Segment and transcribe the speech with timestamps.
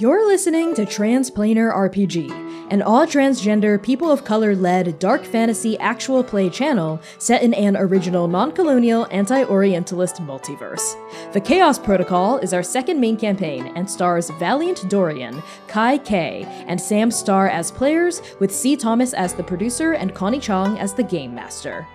[0.00, 2.30] You're listening to Transplanar RPG,
[2.70, 7.76] an all transgender, people of color led dark fantasy actual play channel set in an
[7.76, 10.94] original non colonial, anti Orientalist multiverse.
[11.34, 16.80] The Chaos Protocol is our second main campaign and stars Valiant Dorian, Cai K, and
[16.80, 21.02] Samm Star as players, with Sea Thomas as the producer and Connie Chang as the
[21.02, 21.86] game master.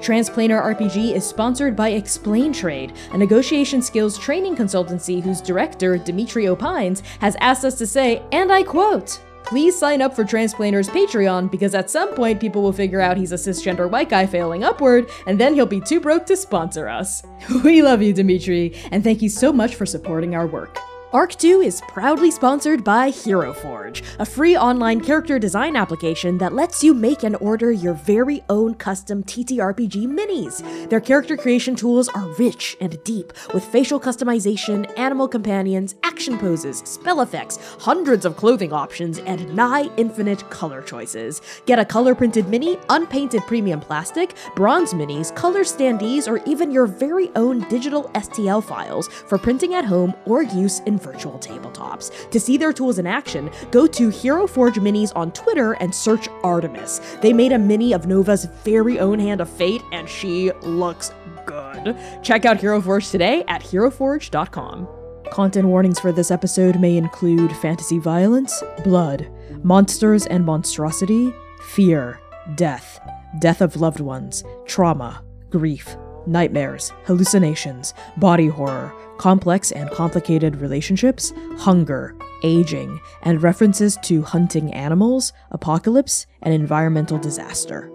[0.00, 6.44] Transplanar RPG is sponsored by Explain Trade, a negotiation skills training consultancy whose director, Dimitri
[6.44, 11.50] Opines, has asked us to say, and I quote, Please sign up for Transplanar's Patreon
[11.50, 15.10] because at some point people will figure out he's a cisgender white guy failing upward,
[15.26, 17.22] and then he'll be too broke to sponsor us.
[17.64, 20.78] We love you, Dimitri, and thank you so much for supporting our work.
[21.12, 26.54] Arc 2 is proudly sponsored by Hero Forge, a free online character design application that
[26.54, 30.88] lets you make and order your very own custom TTRPG minis.
[30.88, 36.78] Their character creation tools are rich and deep, with facial customization, animal companions, action poses,
[36.86, 41.42] spell effects, hundreds of clothing options, and nigh infinite color choices.
[41.66, 46.86] Get a color printed mini, unpainted premium plastic, bronze minis, color standees, or even your
[46.86, 52.30] very own digital STL files for printing at home or use in virtual tabletops.
[52.30, 56.28] To see their tools in action, go to Hero Forge Minis on Twitter and search
[56.42, 57.00] Artemis.
[57.20, 61.12] They made a mini of Nova's very own Hand of Fate, and she looks
[61.44, 61.96] good.
[62.22, 64.88] Check out Hero Forge today at heroforge.com.
[65.32, 69.30] Content warnings for this episode may include fantasy violence, blood,
[69.62, 72.20] monsters and monstrosity, fear,
[72.54, 73.00] death,
[73.38, 82.16] death of loved ones, trauma, grief, nightmares, hallucinations, body horror, complex and complicated relationships, hunger,
[82.42, 87.90] aging, and references to hunting animals, apocalypse, and environmental disaster.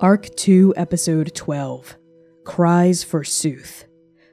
[0.00, 1.96] Arc 2, Episode 12
[2.44, 3.86] Cries for Sooth.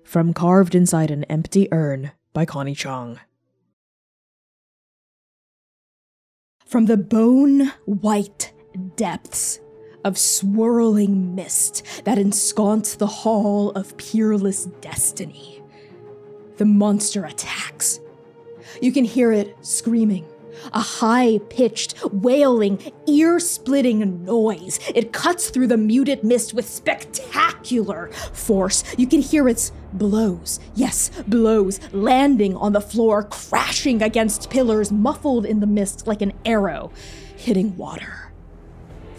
[0.04, 3.20] From Carved Inside an Empty Urn by Connie Chang.
[6.66, 8.54] From the bone white
[8.96, 9.60] depths
[10.04, 15.62] of swirling mist that ensconce the hall of peerless destiny
[16.62, 18.00] the monster attacks.
[18.84, 20.28] You can hear it screaming,
[20.74, 24.80] a high pitched, wailing, ear splitting noise.
[24.94, 28.84] It cuts through the muted mist with spectacular force.
[28.96, 35.48] You can hear its blows, yes, blows, landing on the floor, crashing against pillars, muffled
[35.48, 36.92] in the mist like an arrow
[37.38, 38.21] hitting water.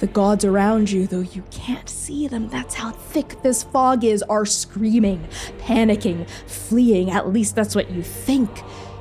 [0.03, 4.21] The gods around you, though you can't see them, that's how thick this fog is,
[4.25, 5.25] are screaming,
[5.59, 7.13] panicking, fleeing.
[7.13, 8.51] At least that's what you think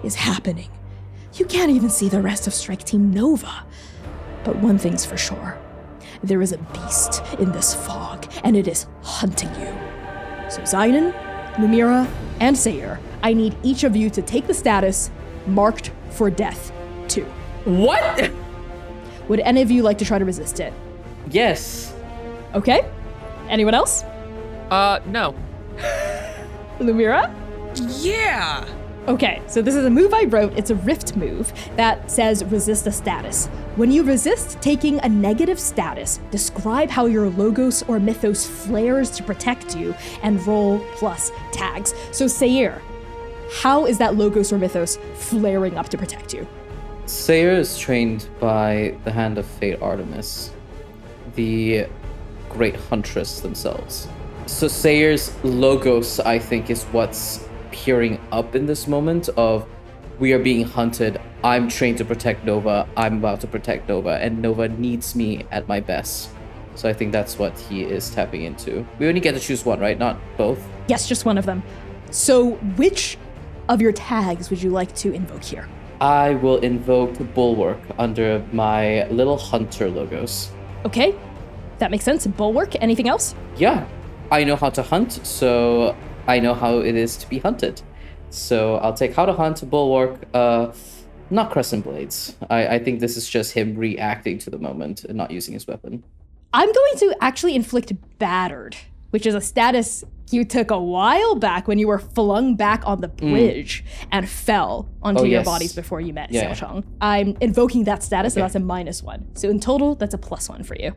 [0.03, 0.69] is happening.
[1.34, 3.66] You can't even see the rest of Strike Team Nova.
[4.44, 5.57] But one thing's for sure
[6.22, 9.73] there is a beast in this fog, and it is hunting you.
[10.51, 11.16] So, Xainan,
[11.56, 12.07] Lumièra,
[12.39, 15.09] and Seir, I need each of you to take the status
[15.47, 16.72] marked for death,
[17.07, 17.25] too.
[17.66, 18.31] What?
[19.29, 20.72] Would any of you like to try to resist it?
[21.30, 21.94] Yes.
[22.54, 22.90] Okay.
[23.50, 24.04] Anyone else?
[24.70, 25.36] Uh, no.
[26.80, 27.34] Lumièra?
[28.02, 28.68] Yeah.
[29.08, 30.54] Okay, so this is a move I wrote.
[30.56, 33.48] It's a rift move that says resist a status.
[33.76, 39.24] When you resist taking a negative status, describe how your logos or mythos flares to
[39.24, 41.96] protect you and roll plus tags.
[42.12, 42.80] So, Seir,
[43.62, 46.48] how is that logos or mythos flaring up to protect you?
[47.08, 50.52] Seir is trained by the Hand of Fate Artemis
[51.36, 51.88] the
[52.50, 54.08] great huntress themselves.
[54.46, 59.68] So Seir's logos, I think, is what's peering up in this moment of
[60.19, 61.19] we are being hunted.
[61.44, 62.88] I'm trained to protect Nova.
[62.97, 66.30] I'm about to protect Nova, and Nova needs me at my best.
[66.75, 68.86] So I think that's what he is tapping into.
[69.00, 69.98] We only get to choose one, right?
[69.98, 70.62] Not both.
[70.88, 71.63] Yes, just one of them.
[72.12, 73.18] So which
[73.69, 75.68] of your tags would you like to invoke here?
[76.00, 80.52] I will invoke Bulwark under my little hunter logos.
[80.86, 81.16] Okay,
[81.80, 82.25] that makes sense.
[82.25, 82.75] Bulwark.
[82.81, 83.36] Anything else?
[83.58, 83.88] Yeah,
[84.31, 85.96] I know how to hunt, so
[86.28, 87.81] I know how it is to be hunted.
[88.30, 90.72] So I'll take how to hunt, Bulwark, uh,
[91.30, 92.36] not Crescent Blades.
[92.50, 95.68] I, I think this is just him reacting to the moment and not using his
[95.68, 96.04] weapon.
[96.54, 98.75] I'm going to actually inflict battered,
[99.12, 103.01] which is a status you took a while back when you were flung back on
[103.01, 103.31] the mm.
[103.31, 104.07] bridge mm.
[104.12, 105.45] and fell onto oh, your yes.
[105.45, 106.54] bodies before you met yeah.
[106.54, 108.39] Xiao I'm invoking that status, okay.
[108.39, 109.28] so that's a minus one.
[109.36, 110.95] So in total, that's a plus one for you.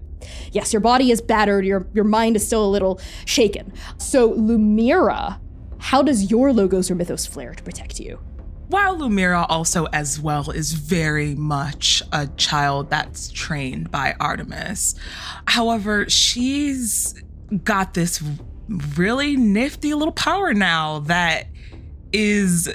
[0.52, 3.72] Yes, your body is battered, your your mind is still a little shaken.
[3.98, 5.40] So Lumièra,
[5.78, 8.18] how does your logos or mythos flare to protect you?
[8.68, 14.94] While Lumièra also as well is very much a child that's trained by Artemis.
[15.46, 17.22] However, she's
[17.62, 18.22] got this
[18.68, 21.46] really nifty little power now that
[22.12, 22.72] is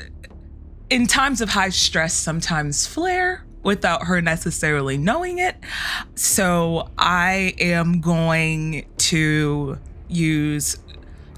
[0.90, 5.56] in times of high stress sometimes flare without her necessarily knowing it.
[6.16, 9.78] So I am going to
[10.08, 10.78] use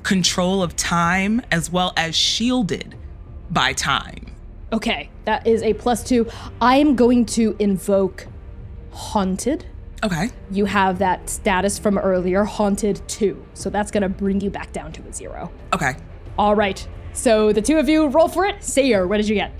[0.04, 2.96] control of time as well as shielded
[3.50, 4.36] by time.
[4.74, 6.30] Okay, that is a plus two.
[6.62, 8.28] I'm going to invoke
[8.92, 9.66] Haunted.
[10.04, 10.30] Okay.
[10.50, 13.46] You have that status from earlier, Haunted 2.
[13.54, 15.52] So that's going to bring you back down to a zero.
[15.74, 15.96] Okay.
[16.38, 16.86] All right.
[17.14, 18.64] So the two of you roll for it.
[18.64, 19.54] Seir, what did you get?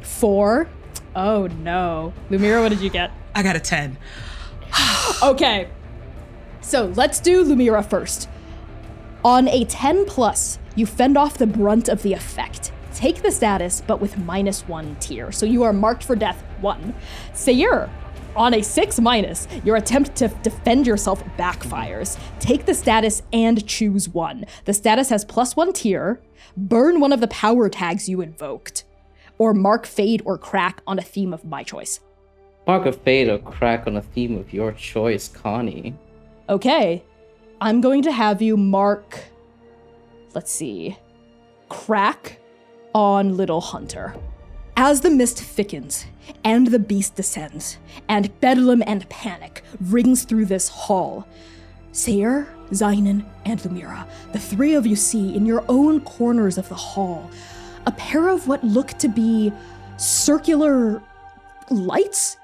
[0.00, 0.68] Four.
[1.14, 2.12] Oh no.
[2.30, 3.10] Lumièra, what did you get?
[3.34, 3.98] I got a 10.
[5.22, 5.68] Okay.
[6.62, 8.28] So let's do Lumièra first.
[9.24, 12.72] On a 10 plus, you fend off the brunt of the effect.
[12.94, 15.32] Take the status, but with minus one tier.
[15.32, 16.94] So you are marked for death one.
[17.34, 17.90] Seir,
[18.36, 22.18] on a 6 minus, your attempt to defend yourself backfires.
[22.40, 24.44] Take the status and choose one.
[24.64, 26.20] The status has plus one tier.
[26.56, 28.84] Burn one of the power tags you invoked.
[29.38, 32.00] Or mark fade or crack on a theme of my choice.
[32.66, 35.96] Mark a fade or crack on a theme of your choice, Connie.
[36.48, 37.02] Okay.
[37.60, 39.18] I'm going to have you mark.
[40.34, 40.96] Let's see.
[41.68, 42.38] Crack
[42.94, 44.14] on Little Hunter.
[44.76, 46.06] As the mist thickens
[46.44, 47.78] and the beast descends,
[48.08, 51.26] and bedlam and panic rings through this hall,
[51.92, 56.74] Seir, Xainan, and Lumièra, the three of you see in your own corners of the
[56.74, 57.30] hall
[57.86, 59.52] a pair of what look to be
[59.98, 61.02] circular
[61.70, 62.38] lights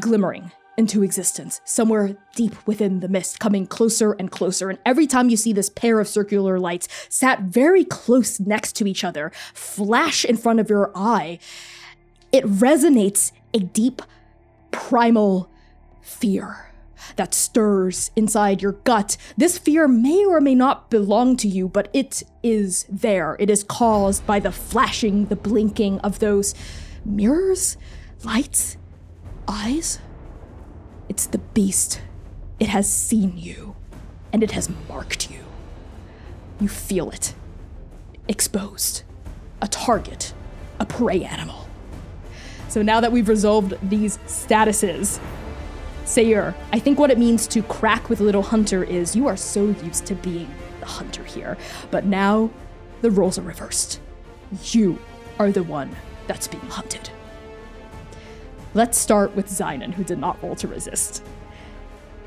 [0.00, 4.70] glimmering into existence somewhere deep within the mist, coming closer and closer.
[4.70, 8.88] And every time you see this pair of circular lights sat very close next to
[8.88, 11.38] each other flash in front of your eye,
[12.32, 14.00] it resonates a deep,
[14.70, 15.50] primal
[16.00, 16.72] fear
[17.16, 19.18] that stirs inside your gut.
[19.36, 23.36] This fear may or may not belong to you, but it is there.
[23.38, 26.54] It is caused by the flashing, the blinking of those
[27.04, 27.76] mirrors,
[28.24, 28.78] lights,
[29.46, 29.98] eyes.
[31.10, 32.00] It's the beast.
[32.60, 33.74] It has seen you,
[34.32, 35.40] and it has marked you.
[36.60, 37.34] You feel it.
[38.28, 39.02] Exposed.
[39.60, 40.32] A target.
[40.78, 41.66] A prey animal.
[42.68, 45.18] So now that we've resolved these statuses,
[46.04, 49.66] Seir, I think what it means to crack with Little Hunter is you are so
[49.82, 50.48] used to being
[50.78, 51.58] the hunter here,
[51.90, 52.50] but now
[53.00, 54.00] the roles are reversed.
[54.66, 54.96] You
[55.40, 55.96] are the one
[56.28, 57.10] that's being hunted.
[58.72, 61.24] Let's start with Xainan, who did not roll to resist.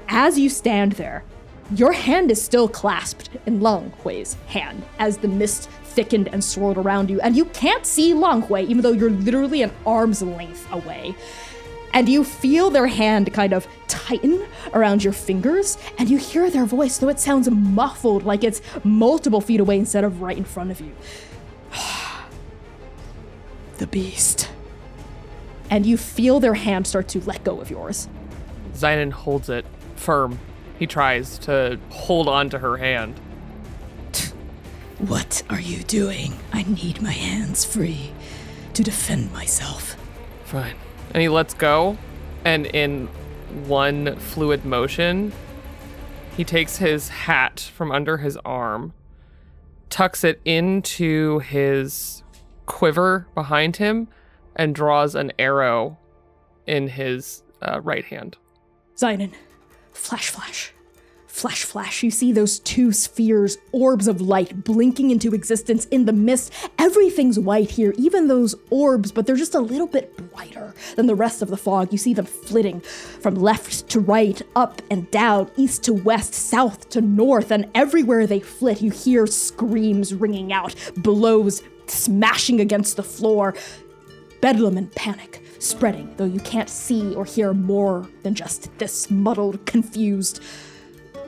[0.10, 1.24] As you stand there,
[1.72, 6.78] your hand is still clasped in Long Hui's hand as the mist thickened and swirled
[6.78, 10.69] around you, and you can't see Long Hui, even though you're literally an arm's length
[10.72, 11.16] away.
[11.94, 16.66] And you feel their hand kind of tighten around your fingers, and you hear their
[16.66, 20.72] voice, though it sounds muffled, like it's multiple feet away instead of right in front
[20.72, 20.92] of you.
[23.78, 24.50] the beast.
[25.74, 28.08] And you feel their hand start to let go of yours.
[28.75, 29.66] Xainan holds it
[29.96, 30.38] firm.
[30.78, 33.20] He tries to hold on to her hand.
[35.00, 36.36] What are you doing?
[36.52, 38.12] I need my hands free
[38.75, 39.96] to defend myself.
[40.46, 40.75] Fine.
[41.12, 41.98] And he lets go,
[42.46, 43.08] and in
[43.66, 45.34] one fluid motion,
[46.38, 48.94] he takes his hat from under his arm,
[49.90, 52.22] tucks it into his
[52.68, 54.08] quiver behind him,
[54.56, 55.98] and draws an arrow
[56.68, 58.38] in his uh, right hand.
[58.95, 59.33] Xainan,
[59.92, 60.74] flash, flash,
[61.28, 62.04] flash, flash.
[62.04, 66.54] You see those two spheres, orbs of light, blinking into existence in the mist.
[66.78, 71.16] Everything's white here, even those orbs, but they're just a little bit brighter than the
[71.16, 71.92] rest of the fog.
[71.92, 76.90] You see them flitting from left to right, up and down, east to west, south
[76.90, 83.04] to north, and everywhere they flit, you hear screams ringing out, blows smashing against the
[83.04, 83.54] floor
[84.44, 89.66] bedlam and panic spreading, though you can't see or hear more than just this muddled,
[89.66, 90.44] confused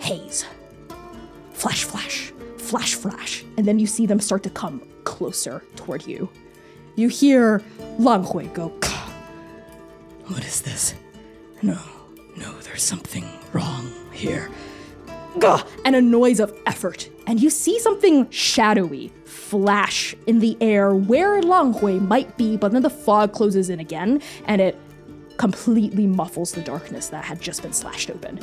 [0.01, 0.43] haze.
[1.53, 6.27] Flash, flash, flash, flash, and then you see them start to come closer toward you.
[6.97, 7.63] You hear
[7.97, 9.09] Lang Hui go, "Kah."
[10.27, 10.93] What is this?
[11.61, 11.79] No,
[12.35, 14.49] no, there's something wrong here.
[15.39, 15.63] Gah!
[15.85, 21.41] and a noise of effort, and you see something shadowy flash in the air where
[21.41, 24.77] Lang Hui might be, but then the fog closes in again, and it
[25.37, 28.39] completely muffles the darkness that had just been slashed open.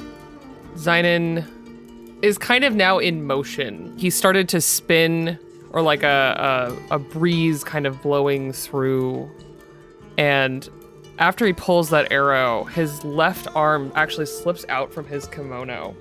[0.74, 1.44] Xainan
[2.22, 3.96] is kind of now in motion.
[3.98, 5.38] He started to spin,
[5.70, 9.30] or like a, a, a breeze kind of blowing through.
[10.18, 10.68] And
[11.18, 15.96] after he pulls that arrow, his left arm actually slips out from his kimono.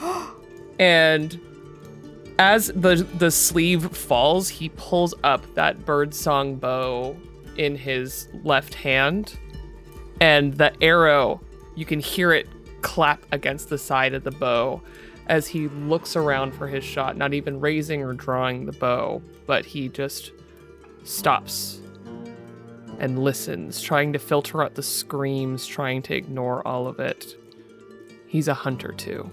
[0.78, 1.40] and
[2.38, 7.16] as the the sleeve falls, he pulls up that birdsong bow
[7.56, 9.38] in his left hand,
[10.20, 11.40] and the arrow,
[11.74, 12.48] you can hear it
[12.82, 14.80] clap against the side of the bow
[15.28, 19.64] as he looks around for his shot, not even raising or drawing the bow, but
[19.64, 20.32] he just
[21.04, 21.80] stops
[22.98, 27.36] and listens, trying to filter out the screams, trying to ignore all of it.
[28.26, 29.30] He's a hunter too.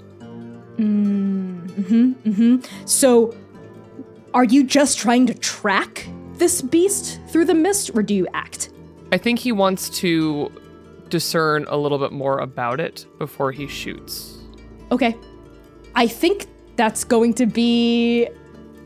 [0.80, 2.86] Mm-hmm, mm-hmm.
[2.86, 3.36] So,
[4.34, 8.72] are you just trying to track this beast through the mist, or do you act?
[9.12, 10.52] I think he wants to
[11.10, 14.38] discern a little bit more about it before he shoots.
[14.92, 15.18] Okay.
[15.96, 18.30] I think that's going to be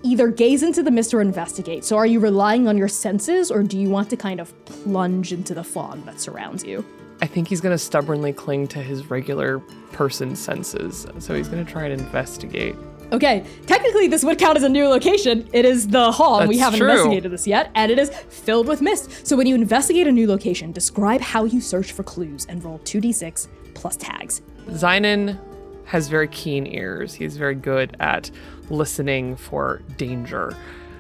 [0.01, 1.85] either gaze into the mist or investigate.
[1.85, 5.31] So, are you relying on your senses, or do you want to kind of plunge
[5.31, 6.83] into the fog that surrounds you?
[7.23, 9.59] I think he's going to stubbornly cling to his regular
[9.93, 11.07] person senses.
[11.19, 12.75] So, he's going to try and investigate.
[13.13, 15.47] Okay, technically, this would count as a new location.
[15.53, 16.91] It is the hall, and we haven't true.
[16.91, 19.25] investigated this yet, and it is filled with mist.
[19.25, 22.79] So, when you investigate a new location, describe how you search for clues and roll
[22.79, 24.41] 2d6 plus tags.
[24.67, 25.39] Xainan
[25.85, 27.13] has very keen ears.
[27.13, 28.29] He's very good at
[28.69, 30.57] listening for danger.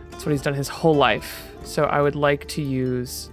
[0.09, 1.51] That's what he's done his whole life.
[1.65, 3.29] So I would like to use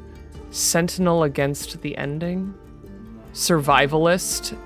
[0.51, 2.53] Sentinel against the ending,
[3.33, 4.57] Survivalist,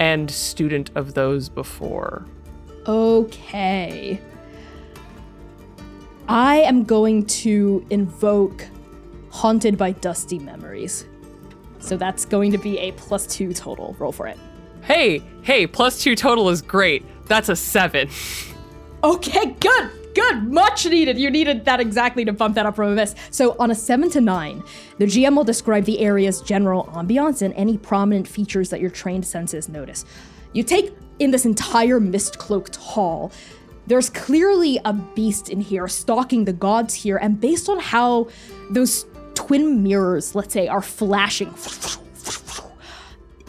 [0.00, 2.26] and Student of those before.
[2.86, 4.20] Okay.
[6.28, 8.66] I am going to invoke
[9.30, 11.06] Haunted by Dusty Memories.
[11.78, 13.96] So that's going to be a plus two total.
[13.98, 14.38] Roll for it.
[14.82, 17.04] Hey, hey, plus two total is great.
[17.26, 18.08] That's a seven.
[19.04, 21.18] Okay, good, good, much needed.
[21.18, 23.14] You needed that exactly to bump that up from a miss.
[23.30, 24.62] So on a seven to nine,
[24.98, 29.26] the GM will describe the area's general ambiance and any prominent features that your trained
[29.26, 30.04] senses notice.
[30.52, 33.32] You take in this entire mist cloaked hall.
[33.86, 38.28] There's clearly a beast in here stalking the gods here, and based on how
[38.70, 41.52] those twin mirrors, let's say, are flashing,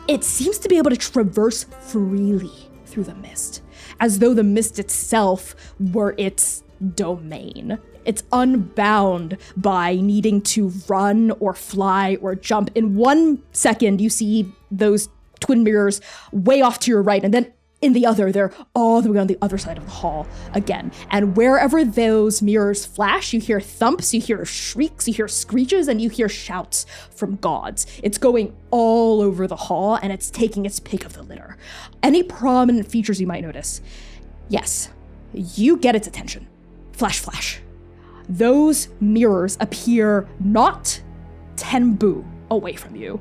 [0.08, 2.52] it seems to be able to traverse freely
[2.86, 3.62] through the mist,
[4.00, 6.64] as though the mist itself were its
[6.96, 7.78] domain.
[8.06, 12.70] It's unbound by needing to run or fly or jump.
[12.76, 15.08] In one second, you see those
[15.40, 19.12] twin mirrors way off to your right, and then in the other, they're all the
[19.12, 20.90] way on the other side of the hall again.
[21.12, 26.02] And wherever those mirrors flash, you hear thumps, you hear shrieks, you hear screeches, and
[26.02, 27.86] you hear shouts from gods.
[28.02, 31.58] It's going all over the hall and it's taking its pick of the litter.
[32.02, 33.82] Any prominent features you might notice?
[34.48, 34.90] Yes,
[35.34, 36.48] you get its attention.
[36.94, 37.60] Flash, flash.
[38.30, 41.02] Those mirrors appear not
[41.58, 43.20] 10 boo away from you,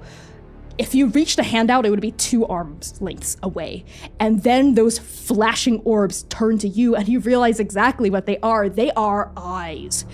[0.78, 3.84] if you reached a hand out, it would be two arms lengths away.
[4.18, 8.68] And then those flashing orbs turn to you, and you realize exactly what they are.
[8.68, 10.04] They are eyes.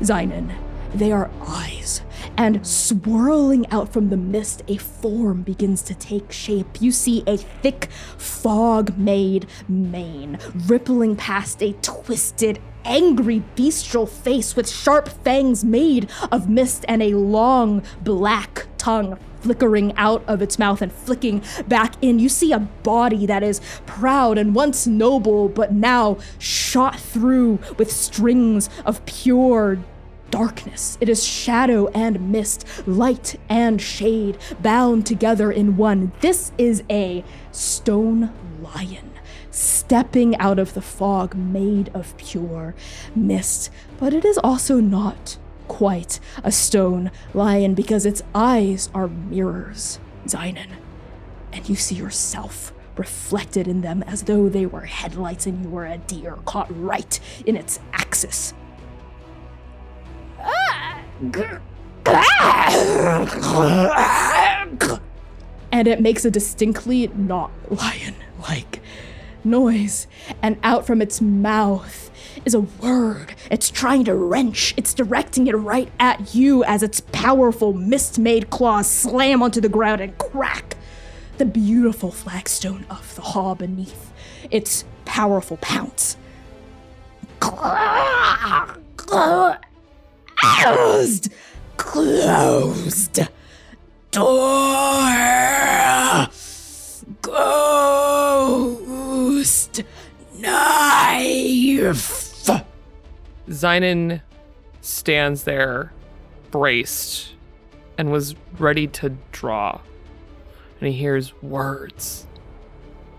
[0.00, 0.54] Xainan,
[0.94, 2.02] they are eyes.
[2.36, 6.80] And swirling out from the mist, a form begins to take shape.
[6.80, 14.68] You see a thick, fog made mane rippling past a twisted, angry, bestial face with
[14.68, 20.82] sharp fangs made of mist and a long, black tongue flickering out of its mouth
[20.82, 22.18] and flicking back in.
[22.18, 27.90] You see a body that is proud and once noble, but now shot through with
[27.90, 29.78] strings of pure
[30.30, 30.98] darkness.
[31.00, 36.12] It is shadow and mist, light and shade, bound together in one.
[36.20, 39.12] This is a stone lion
[39.50, 42.74] stepping out of the fog made of pure
[43.14, 50.00] mist, but it is also not quite a stone lion because its eyes are mirrors,
[50.26, 50.70] Xainan.
[51.52, 55.86] And you see yourself reflected in them as though they were headlights and you were
[55.86, 58.54] a deer caught right in its axis.
[65.70, 68.80] And it makes a distinctly not lion like
[69.44, 70.06] noise,
[70.42, 72.07] and out from its mouth
[72.44, 73.34] is a word.
[73.50, 78.50] It's trying to wrench, it's directing it right at you as its powerful mist made
[78.50, 80.76] claws slam onto the ground and crack
[81.38, 84.12] the beautiful flagstone of the hall beneath
[84.50, 86.16] its powerful pounce.
[90.56, 91.32] Closed!
[91.76, 93.20] Closed!
[94.10, 95.06] Door!
[97.22, 98.88] Ghost!
[100.34, 102.27] Knife!
[103.48, 104.20] Xainan
[104.80, 105.92] stands there,
[106.50, 107.34] braced,
[107.96, 109.80] and was ready to draw.
[110.80, 112.26] And he hears words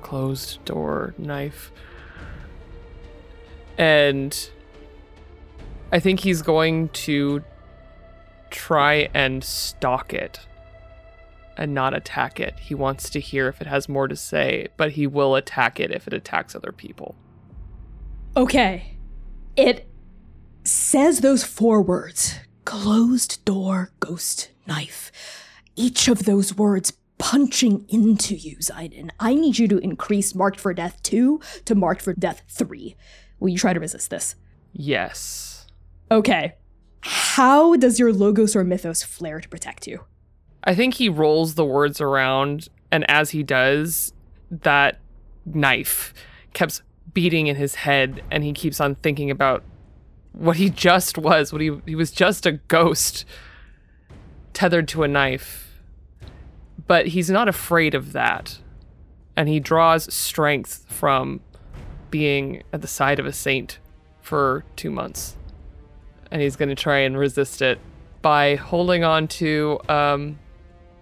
[0.09, 1.71] closed door, knife.
[3.77, 4.49] And
[5.91, 7.43] I think he's going to
[8.49, 10.39] try and stalk it
[11.57, 12.57] and not attack it.
[12.57, 15.91] He wants to hear if it has more to say, but he will attack it
[15.91, 17.15] if it attacks other people.
[18.35, 18.97] Okay.
[19.55, 19.87] It
[20.63, 22.35] says those four words
[22.65, 25.11] closed door, ghost, knife.
[25.75, 29.09] Each of those words punching into you, Xainan.
[29.19, 32.95] I need you to increase marked for death 2 to marked for death 3.
[33.39, 34.35] Will you try to resist this?
[34.73, 35.67] Yes.
[36.11, 36.55] Okay.
[37.01, 40.03] How does your logos or mythos flare to protect you?
[40.63, 44.13] I think he rolls the words around, and as he does,
[44.51, 44.99] that
[45.45, 46.13] knife
[46.53, 46.81] keeps
[47.13, 49.63] beating in his head, and he keeps on thinking about
[50.31, 51.51] what he just was.
[51.51, 53.25] What he he was just a ghost
[54.53, 55.81] tethered to a knife,
[56.87, 58.59] but he's not afraid of that,
[59.35, 61.41] and he draws strength from
[62.11, 63.79] being at the side of a saint
[64.21, 65.37] for two months,
[66.31, 67.79] and he's going to try and resist it
[68.21, 70.37] by holding on to um,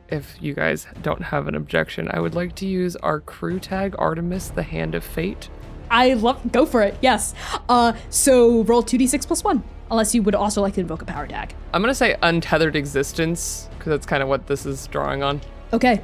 [0.09, 3.95] if you guys don't have an objection, I would like to use our crew tag
[3.97, 5.49] Artemis, the Hand of Fate.
[5.89, 6.97] I love go for it.
[7.01, 7.33] Yes.
[7.69, 11.25] Uh so roll 2d6 plus 1 unless you would also like to invoke a power
[11.27, 11.55] tag.
[11.73, 15.39] I'm going to say untethered existence because that's kind of what this is drawing on.
[15.71, 16.01] Okay.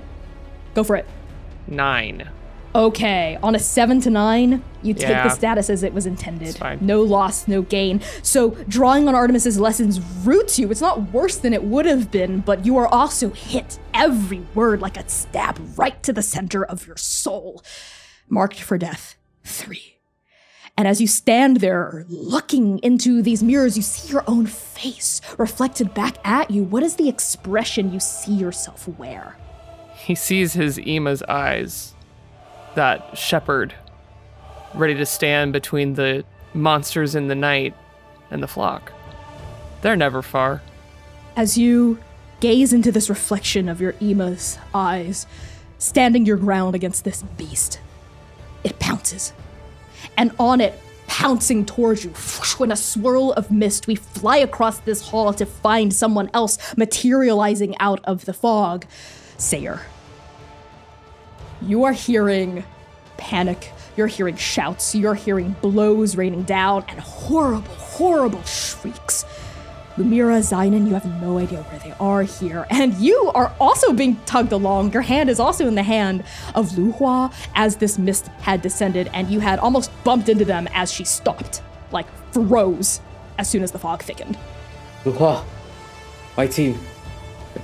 [0.73, 1.05] Go for it.
[1.67, 2.29] 9.
[2.75, 5.25] Okay, on a seven to nine, you take Yeah.
[5.27, 6.57] the status as it was intended.
[6.81, 8.01] No loss, no gain.
[8.23, 10.71] So drawing on Artemis's lessons roots you.
[10.71, 14.81] It's not worse than it would have been, but you are also hit every word
[14.81, 17.61] like a stab right to the center of your soul.
[18.27, 19.17] Marked for death.
[19.43, 19.97] Three.
[20.75, 25.93] And as you stand there looking into these mirrors, you see your own face reflected
[25.93, 26.63] back at you.
[26.63, 29.37] What is the expression you see yourself wear?
[29.95, 31.93] He sees his Ema's eyes,
[32.75, 33.75] that shepherd,
[34.73, 37.75] ready to stand between the monsters in the night
[38.31, 38.91] and the flock.
[39.83, 40.61] They're never far.
[41.35, 41.99] As you
[42.39, 45.27] gaze into this reflection of your Ema's eyes,
[45.77, 47.79] standing your ground against this beast,
[48.63, 49.33] it pounces.
[50.17, 52.13] And on it, pouncing towards you,
[52.63, 57.75] in a swirl of mist, we fly across this hall to find someone else materializing
[57.79, 58.85] out of the fog.
[59.37, 59.81] Seir.
[61.61, 62.63] You are hearing
[63.17, 63.71] panic.
[63.95, 64.95] You're hearing shouts.
[64.95, 69.25] You're hearing blows raining down and horrible, horrible shrieks.
[69.97, 72.65] Lumièra, Xainan, you have no idea where they are here.
[72.71, 74.91] And you are also being tugged along.
[74.91, 76.23] Your hand is also in the hand
[76.55, 80.67] of Lu Hua as this mist had descended, and you had almost bumped into them
[80.73, 83.01] as she stopped, like froze,
[83.37, 84.35] as soon as the fog thickened.
[85.03, 85.43] Luha,
[86.37, 86.79] my team.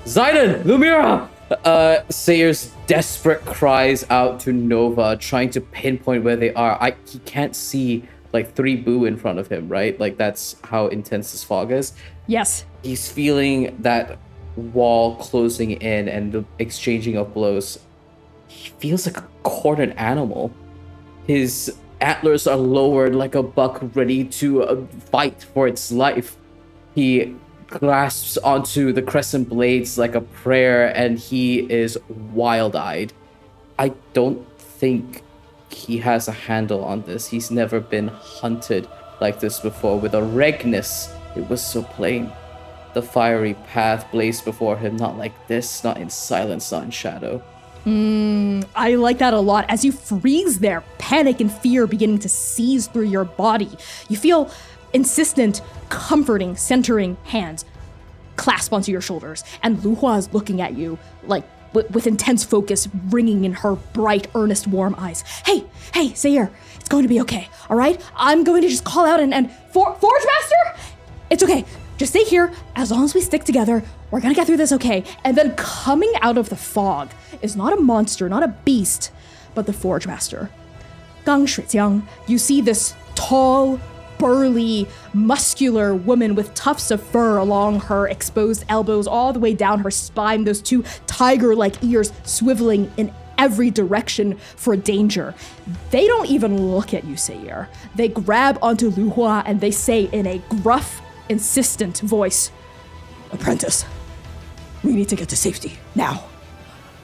[0.05, 1.27] Xainan, Lumièra!
[1.65, 6.77] Uh, Seir's desperate cries out to Nova, trying to pinpoint where they are.
[6.79, 9.99] I he can't see like three boo in front of him, right?
[9.99, 11.93] Like that's how intense this fog is.
[12.29, 14.17] Yes, He's feeling that
[14.55, 17.79] wall closing in and the exchanging of blows.
[18.47, 20.51] He feels like a cornered animal.
[21.27, 26.37] His antlers are lowered like a buck ready to uh, fight for its life.
[26.95, 27.35] He
[27.67, 31.99] grasps onto the crescent blades like a prayer and he is
[32.33, 33.11] wild eyed.
[33.77, 35.23] I don't think
[35.69, 37.27] he has a handle on this.
[37.27, 38.87] He's never been hunted
[39.19, 41.13] like this before with a regness.
[41.35, 42.31] It was so plain.
[42.93, 47.39] The fiery path blazed before him, not like this, not in silence, not in shadow.
[47.83, 49.65] Hmm, I like that a lot.
[49.69, 53.69] As you freeze there, panic and fear beginning to seize through your body.
[54.09, 54.51] You feel
[54.93, 57.65] insistent, comforting, centering hands
[58.39, 62.87] clasp onto your shoulders, and Lu Hua is looking at you like with, intense focus,
[63.09, 65.21] ringing in her bright, earnest, warm eyes.
[65.45, 67.47] Hey, hey, Seir, it's going to be okay.
[67.69, 70.81] All right, I'm going to just call out and and For- Forge Master,
[71.29, 71.65] it's okay.
[71.97, 72.51] Just stay here.
[72.75, 75.03] As long as we stick together, we're gonna get through this okay.
[75.23, 77.11] And then coming out of the fog
[77.41, 79.11] is not a monster, not a beast,
[79.53, 80.49] but the Forge Master.
[81.25, 83.79] Gang Shuijiang, you see this tall,
[84.17, 89.79] burly, muscular woman with tufts of fur along her exposed elbows, all the way down
[89.79, 95.33] her spine, those two tiger like ears swiveling in every direction for danger.
[95.91, 97.69] They don't even look at you, Seir.
[97.95, 102.51] They grab onto Lu Hua and they say in a gruff, insistent voice
[103.31, 103.85] Apprentice,
[104.83, 106.23] we need to get to safety now.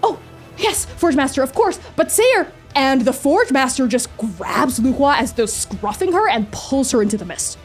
[0.01, 0.19] Oh,
[0.57, 2.51] yes, Forge Master, of course, but Seir!
[2.75, 7.01] And the Forge Master just grabs Lu Hua as though scruffing her and pulls her
[7.01, 7.57] into the mist,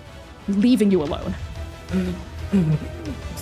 [0.46, 1.34] leaving you alone.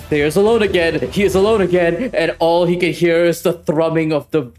[0.09, 1.11] There's alone again.
[1.11, 4.51] He is alone again, and all he can hear is the thrumming of the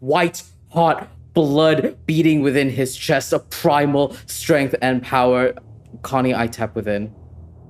[0.00, 5.54] white hot blood beating within his chest, a primal strength and power.
[6.02, 7.14] Connie, I tap within.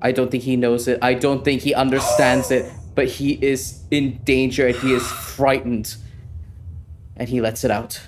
[0.03, 0.99] I don't think he knows it.
[1.01, 2.71] I don't think he understands it.
[2.95, 5.97] But he is in danger and he is frightened.
[7.17, 8.01] And he lets it out.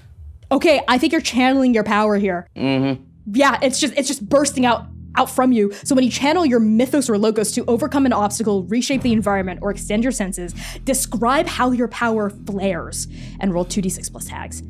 [0.53, 2.47] Okay, I think you're channeling your power here.
[2.55, 3.03] Mm-hmm.
[3.33, 5.73] Yeah, it's just it's just bursting out out from you.
[5.85, 9.61] So when you channel your mythos or logos to overcome an obstacle, reshape the environment,
[9.63, 10.55] or extend your senses,
[10.85, 13.07] describe how your power flares
[13.41, 14.63] and roll 2d6 plus tags.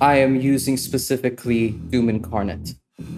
[0.00, 2.74] I am using specifically Doom Incarnate.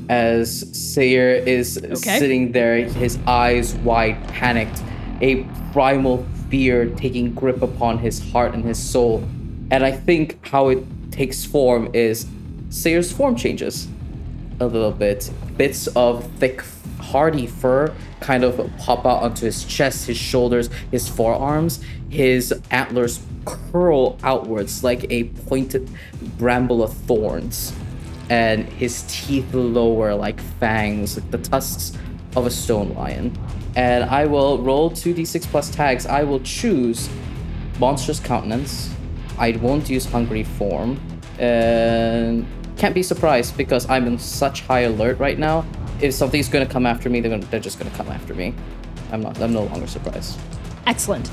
[0.08, 2.18] As Seir is Okay.
[2.18, 4.82] sitting there, his eyes wide, panicked,
[5.20, 9.24] a primal fear taking grip upon his heart and his soul.
[9.70, 12.26] And I think how it takes form is
[12.70, 13.88] Seir's form changes
[14.60, 15.30] a little bit.
[15.56, 16.62] Bits of thick,
[17.00, 21.80] hardy fur kind of pop out onto his chest, his shoulders, his forearms.
[22.08, 25.90] His antlers curl outwards like a pointed
[26.38, 27.72] bramble of thorns.
[28.30, 31.96] And his teeth lower like fangs, like the tusks
[32.36, 33.36] of a stone lion.
[33.76, 36.06] And I will roll 2d6 plus tags.
[36.06, 37.08] I will choose
[37.78, 38.94] monstrous countenance.
[39.38, 41.00] I won't use hungry form.
[41.38, 45.64] And can't be surprised because I'm in such high alert right now.
[46.00, 48.54] If something's gonna come after me, they're gonna, they're just gonna come after me.
[49.12, 49.40] I'm not.
[49.40, 50.38] I'm no longer surprised.
[50.86, 51.30] Excellent.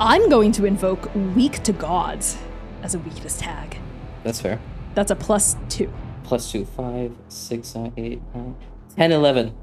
[0.00, 2.36] I'm going to invoke Weak to Gods
[2.82, 3.78] as a weakness tag.
[4.24, 4.60] That's fair.
[4.94, 5.92] That's a plus two.
[6.22, 8.56] Plus two, five, six, seven, eight, nine,
[8.96, 9.54] 10, 11.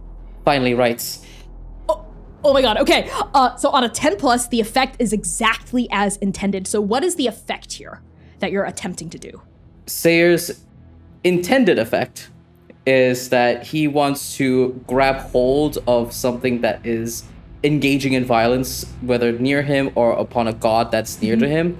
[0.46, 1.26] Finally, writes.
[2.44, 3.10] Oh my god, okay.
[3.36, 6.66] Uh, so on a 10 plus, the effect is exactly as intended.
[6.68, 8.02] So what is the effect here
[8.40, 9.42] that you're attempting to do?
[9.86, 10.64] Seir's
[11.24, 12.30] intended effect
[12.88, 17.26] is that he wants to grab hold of something that is
[17.64, 21.78] engaging in violence, whether near him or upon a god that's near to him,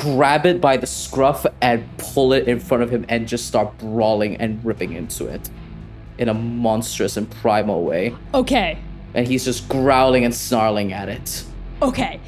[0.00, 3.76] grab it by the scruff and pull it in front of him and just start
[3.78, 5.50] brawling and ripping into it
[6.18, 8.14] in a monstrous and primal way.
[8.34, 8.78] Okay,
[9.14, 11.44] And he's just growling and snarling at it.
[11.82, 12.18] okay.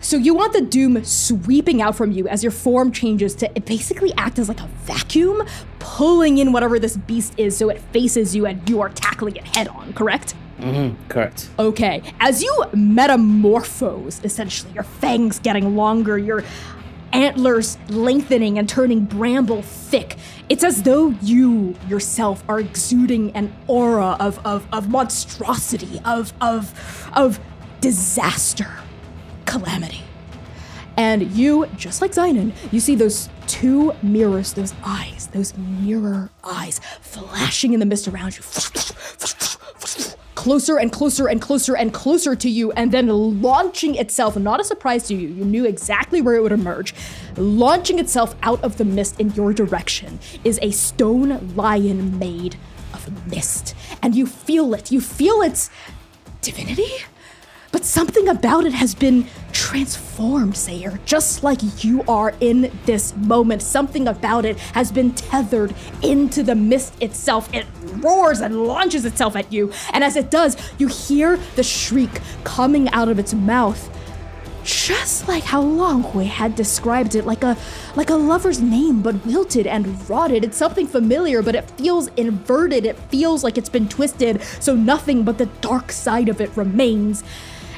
[0.00, 4.12] So you want the doom sweeping out from you as your form changes to basically
[4.18, 5.42] act as like a vacuum,
[5.78, 9.44] pulling in whatever this beast is so it faces you and you are tackling it
[9.56, 10.34] head on, correct?
[10.60, 11.48] Mhm, correct.
[11.58, 16.44] Okay, as you metamorphose, essentially, your fangs getting longer, your
[17.14, 20.16] antlers lengthening and turning bramble thick,
[20.48, 27.10] it's as though you yourself are exuding an aura of, of, of monstrosity, of, of,
[27.14, 27.40] of
[27.80, 28.70] disaster,
[29.46, 30.02] calamity.
[30.96, 36.80] And you, just like Xainan, you see those two mirrors, those eyes, those mirror eyes
[37.00, 38.42] flashing in the mist around you.
[40.44, 44.64] Closer and closer and closer and closer to you, and then launching itself, not a
[44.64, 46.94] surprise to you, you knew exactly where it would emerge.
[47.38, 52.56] Launching itself out of the mist in your direction is a stone lion made
[52.92, 53.74] of mist.
[54.02, 54.92] And you feel it.
[54.92, 55.70] You feel its
[56.42, 56.92] divinity?
[57.72, 63.62] But something about it has been transformed, Seir, just like you are in this moment.
[63.62, 67.52] Something about it has been tethered into the mist itself.
[67.54, 67.66] It
[68.02, 69.72] roars and launches itself at you.
[69.92, 73.90] And as it does, you hear the shriek coming out of its mouth.
[74.64, 77.54] Just like how Longhui had described it, like a
[77.96, 80.42] like a lover's name, but wilted and rotted.
[80.42, 82.86] It's something familiar, but it feels inverted.
[82.86, 87.22] It feels like it's been twisted, so nothing but the dark side of it remains.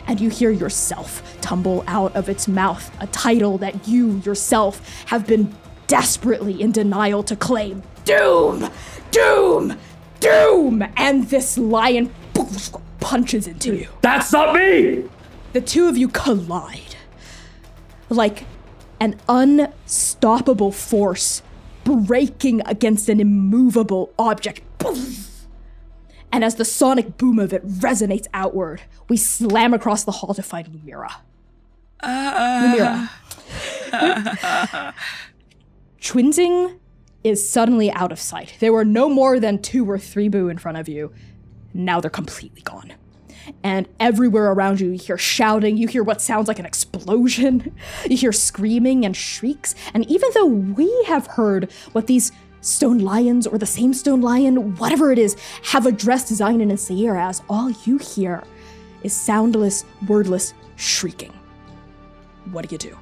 [0.06, 5.26] And you hear yourself tumble out of its mouth, a title that you yourself have
[5.26, 5.52] been
[5.88, 7.82] desperately in denial to claim.
[8.04, 8.70] Doom!
[9.10, 9.76] Doom!
[10.20, 10.84] Doom!
[10.96, 12.12] And this lion
[13.00, 13.88] punches into you.
[14.02, 15.04] That's not me!
[15.52, 16.96] The two of you collide.
[18.08, 18.44] Like
[19.00, 21.42] an unstoppable force
[21.84, 24.62] breaking against an immovable object.
[26.32, 30.42] And as the sonic boom of it resonates outward, we slam across the hall to
[30.42, 31.12] find Lumièra.
[32.00, 33.08] Uh.
[33.92, 34.94] Lumièra.
[36.00, 36.78] Twinzing
[37.26, 38.54] is suddenly out of sight.
[38.60, 41.12] There were no more than two or three boo in front of you.
[41.74, 42.94] Now they're completely gone.
[43.62, 47.74] And everywhere around you, you hear shouting, you hear what sounds like an explosion,
[48.08, 49.74] you hear screaming and shrieks.
[49.94, 54.76] And even though we have heard what these stone lions or the same stone lion,
[54.76, 58.42] whatever it is, have addressed Xainan and Seir as, all you hear
[59.02, 61.32] is soundless, wordless shrieking.
[62.50, 62.98] What do you do?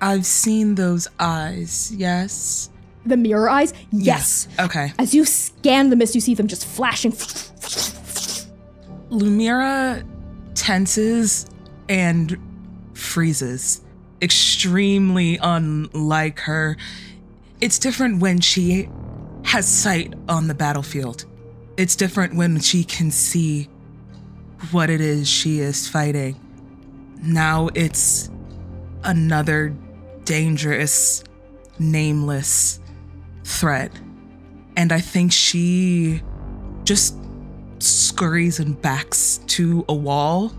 [0.00, 2.69] I've seen those eyes, yes?
[3.06, 3.72] The mirror eyes?
[3.90, 4.48] Yes.
[4.58, 4.92] Okay.
[4.98, 7.12] As you scan the mist, you see them just flashing.
[9.10, 10.04] Lumièra
[10.54, 11.46] tenses
[11.88, 12.38] and
[12.94, 13.80] freezes,
[14.22, 16.76] extremely unlike her.
[17.60, 18.88] It's different when she
[19.44, 21.24] has sight on the battlefield.
[21.76, 23.68] It's different when she can see
[24.70, 26.38] what it is she is fighting.
[27.22, 28.30] Now it's
[29.02, 29.74] another
[30.24, 31.24] dangerous,
[31.78, 32.80] nameless
[33.50, 33.92] threat.
[34.76, 36.22] And I think she
[36.84, 37.16] just
[37.78, 40.52] scurries and backs to a wall,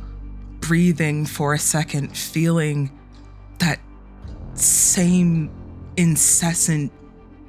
[0.60, 2.92] breathing for a second, feeling
[3.60, 3.80] that
[4.54, 5.50] same
[5.98, 6.92] incessant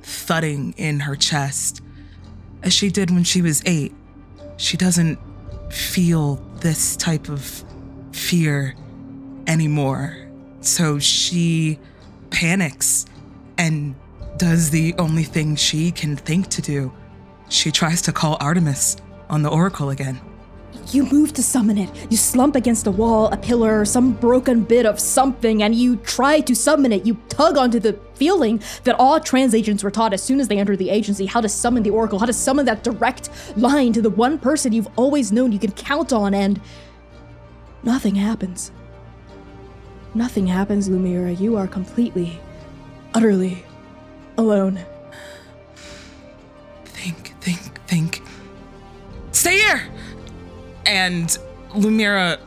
[0.02, 1.80] thudding in her chest
[2.62, 3.94] as she did when she was eight.
[4.56, 5.18] She doesn't
[5.70, 7.64] feel this type of
[8.12, 8.74] fear
[9.46, 10.16] anymore.
[10.60, 11.78] So she
[12.30, 13.04] panics
[13.58, 13.94] and
[14.42, 16.92] does the only thing she can think to do.
[17.48, 18.96] She tries to call Artemis
[19.30, 20.20] on the Oracle again.
[20.88, 21.88] You move to summon it.
[22.10, 26.40] You slump against a wall, a pillar, some broken bit of something, and you try
[26.40, 27.06] to summon it.
[27.06, 30.58] You tug onto the feeling that all trans agents were taught as soon as they
[30.58, 34.02] entered the agency how to summon the Oracle, how to summon that direct line to
[34.02, 36.60] the one person you've always known you can count on, and
[37.84, 38.72] nothing happens.
[40.16, 41.38] Nothing happens, Lumièra.
[41.38, 42.40] You are completely,
[43.14, 43.64] utterly
[44.38, 44.80] alone.
[46.84, 48.22] Think, think, think.
[49.32, 49.82] Stay here!
[50.86, 51.36] And
[51.70, 52.38] Lumièra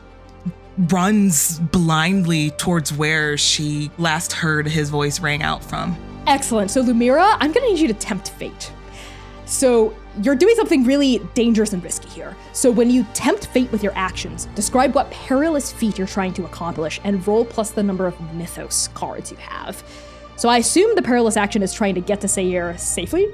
[0.77, 5.97] runs blindly towards where she last heard his voice rang out from.
[6.27, 6.71] Excellent.
[6.71, 8.71] So, Lumièra, I'm going to need you to tempt fate.
[9.45, 12.35] So, you're doing something really dangerous and risky here.
[12.53, 16.45] So, when you tempt fate with your actions, describe what perilous feat you're trying to
[16.45, 19.83] accomplish and roll plus the number of mythos cards you have.
[20.37, 23.27] So, I assume the perilous action is trying to get to Seir safely.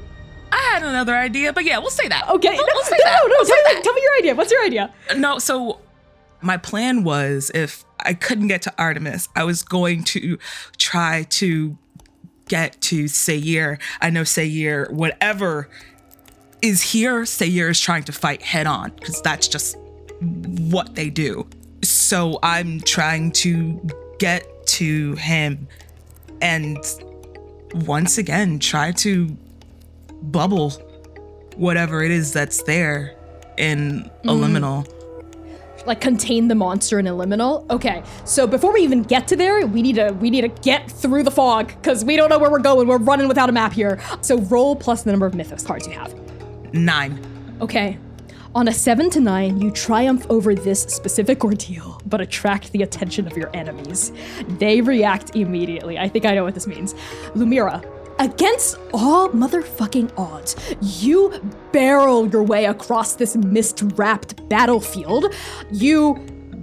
[0.51, 2.29] I had another idea, but yeah, we'll say that.
[2.29, 3.19] Okay, We'll- no, we'll say no, that.
[3.23, 3.83] no, no, We'll tell, me, that.
[3.83, 4.35] tell me your idea.
[4.35, 4.93] What's your idea?
[5.17, 5.79] No, so
[6.41, 10.37] my plan was if I couldn't get to Artemis, I was going to
[10.77, 11.77] try to
[12.49, 13.79] get to Seir.
[14.01, 15.69] I know Seir, whatever
[16.61, 19.77] is here, Seir is trying to fight head on because that's just
[20.19, 21.47] what they do.
[21.83, 23.81] So I'm trying to
[24.19, 25.67] get to him
[26.41, 26.77] and
[27.85, 29.35] once again try to
[30.23, 30.71] bubble
[31.55, 33.15] whatever it is that's there
[33.57, 34.43] in a mm-hmm.
[34.43, 35.85] liminal.
[35.85, 37.69] like contain the monster in a liminal.
[37.69, 40.89] Okay, so before we even get to there, we need to we need to get
[40.89, 42.87] through the fog because we don't know where we're going.
[42.87, 43.99] We're running without a map here.
[44.21, 46.13] So roll plus the number of mythos cards you have.
[46.73, 47.19] Nine.
[47.61, 47.97] Okay.
[48.53, 53.25] On a 7 to 9, you triumph over this specific ordeal, but attract the attention
[53.25, 54.11] of your enemies.
[54.59, 55.97] They react immediately.
[55.97, 56.93] I think I know what this means.
[57.33, 57.81] Lumièra,
[58.19, 61.33] against all motherfucking odds, you
[61.71, 65.33] barrel your way across this mist wrapped battlefield.
[65.71, 66.15] You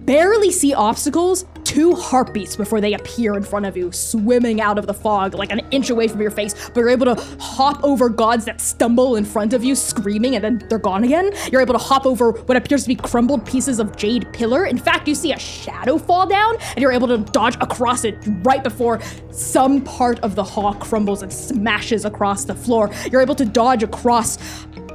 [0.09, 4.87] barely see obstacles two heartbeats before they appear in front of you, swimming out of
[4.87, 8.09] the fog like an inch away from your face, but you're able to hop over
[8.09, 11.31] gods that stumble in front of you, screaming, and then they're gone again.
[11.53, 14.65] You're able to hop over what appears to be crumbled pieces of jade pillar.
[14.65, 18.17] In fact, you see a shadow fall down, and you're able to dodge across it
[18.45, 22.91] right before some part of the hall crumbles and smashes across the floor.
[23.13, 24.39] You're able to dodge across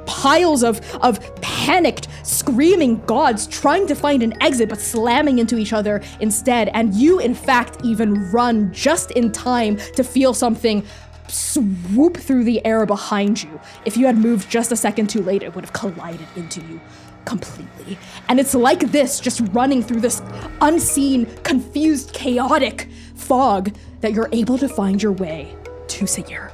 [0.05, 5.73] piles of of panicked screaming gods trying to find an exit but slamming into each
[5.73, 6.69] other instead.
[6.69, 10.85] And you in fact even run just in time to feel something
[11.27, 13.59] swoop through the air behind you.
[13.85, 16.81] If you had moved just a second too late it would have collided into you
[17.25, 17.97] completely.
[18.27, 20.21] And it's like this just running through this
[20.61, 25.55] unseen confused chaotic fog that you're able to find your way
[25.87, 26.51] to Seir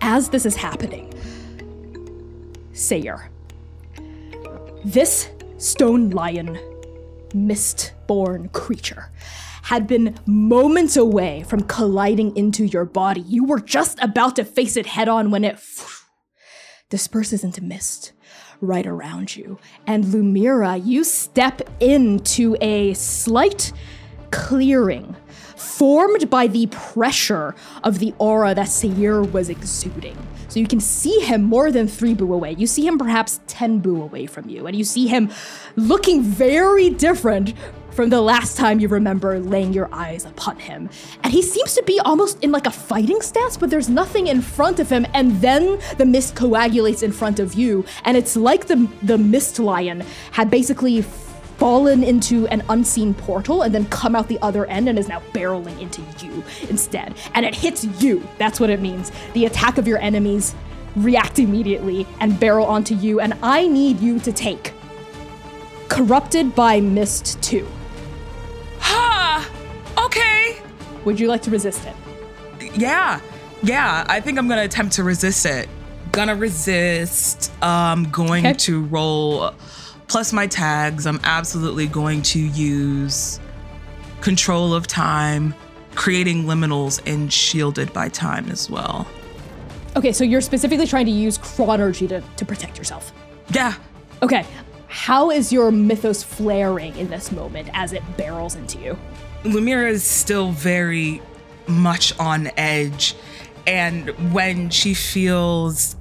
[0.00, 1.12] as this is happening
[2.76, 3.30] Seir.
[4.84, 6.58] This stone lion,
[7.34, 9.10] mist-born creature,
[9.62, 13.22] had been moments away from colliding into your body.
[13.22, 15.58] You were just about to face it head on when it
[16.90, 18.12] disperses into mist
[18.60, 19.58] right around you.
[19.86, 23.72] And Lumièra, you step into a slight
[24.30, 25.16] clearing
[25.56, 30.16] formed by the pressure of the aura that Seir was exuding.
[30.48, 32.52] So you can see him more than three boo away.
[32.52, 34.66] You see him perhaps 10 boo away from you.
[34.66, 35.30] And you see him
[35.74, 37.52] looking very different
[37.90, 40.90] from the last time you remember laying your eyes upon him.
[41.24, 44.42] And he seems to be almost in like a fighting stance, but there's nothing in
[44.42, 45.06] front of him.
[45.14, 47.84] And then the mist coagulates in front of you.
[48.04, 51.02] And it's like the, the mist lion had basically
[51.58, 55.20] fallen into an unseen portal and then come out the other end and is now
[55.32, 57.14] barreling into you instead.
[57.34, 58.26] And it hits you.
[58.38, 59.10] That's what it means.
[59.32, 60.54] The attack of your enemies
[60.96, 63.20] react immediately and barrel onto you.
[63.20, 64.72] And I need you to take
[65.88, 67.66] Corrupted by Mist 2.
[68.80, 69.48] Ha!
[70.04, 70.58] Okay.
[71.04, 71.94] Would you like to resist it?
[72.76, 73.20] Yeah.
[73.62, 74.04] Yeah.
[74.08, 75.68] I think I'm gonna attempt to resist it.
[76.12, 77.52] Gonna resist.
[77.62, 78.54] Um going Okay.
[78.58, 79.52] to roll
[80.08, 83.40] plus my tags, I'm absolutely going to use
[84.20, 85.54] control of time,
[85.94, 89.06] creating liminals, and shielded by time as well.
[89.96, 93.12] Okay, so you're specifically trying to use chronergy to, to protect yourself.
[93.50, 93.74] Yeah.
[94.22, 94.46] Okay,
[94.88, 98.98] how is your mythos flaring in this moment as it barrels into you?
[99.44, 101.22] Lumièra is still very
[101.66, 103.14] much on edge.
[103.66, 105.95] And when she feels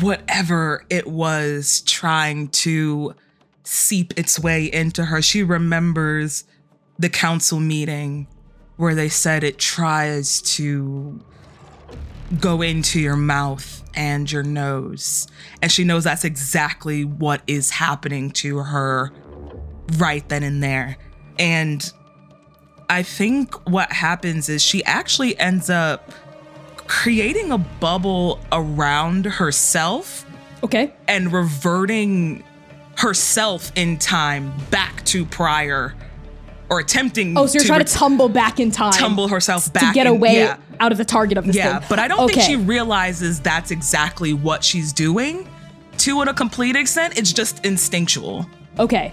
[0.00, 3.14] whatever it was trying to
[3.64, 6.44] seep its way into her, she remembers
[6.98, 8.26] the council meeting
[8.76, 11.20] where they said it tries to
[12.40, 15.26] go into your mouth and your nose.
[15.62, 19.12] And she knows that's exactly what is happening to her
[19.96, 20.96] right then and there.
[21.38, 21.92] And
[22.88, 26.10] I think what happens is she actually ends up
[26.86, 30.24] creating a bubble around herself
[30.62, 30.92] Okay.
[31.08, 32.42] and reverting
[32.96, 35.94] herself in time back to prior
[36.70, 38.92] or attempting Oh, so you're to trying ret- to tumble back in time.
[38.92, 40.56] tumble herself back to get in- away yeah.
[40.80, 41.86] out of the target of this Yeah, thing.
[41.88, 42.34] but I don't okay.
[42.34, 45.46] think she realizes that's exactly what she's doing
[45.98, 47.18] to a complete extent.
[47.18, 48.46] It's just instinctual.
[48.78, 49.12] Okay.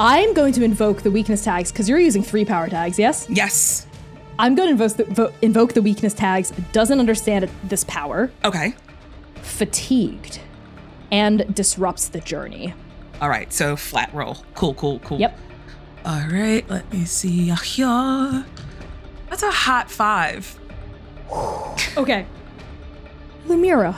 [0.00, 3.26] I'm going to invoke the weakness tags because you're using three power tags, yes?
[3.30, 3.86] Yes.
[4.38, 8.74] I'm going to invoke the, vo- invoke the weakness tags, doesn't understand this power, Okay.
[9.42, 10.40] fatigued,
[11.12, 12.74] and disrupts the journey.
[13.20, 13.52] All right.
[13.52, 14.38] So flat roll.
[14.54, 15.18] Cool, cool, cool.
[15.20, 15.38] Yep.
[16.04, 16.68] All right.
[16.68, 18.44] Let me see here.
[19.30, 20.58] That's a hot five.
[21.96, 22.26] Okay.
[23.46, 23.94] Lumièra,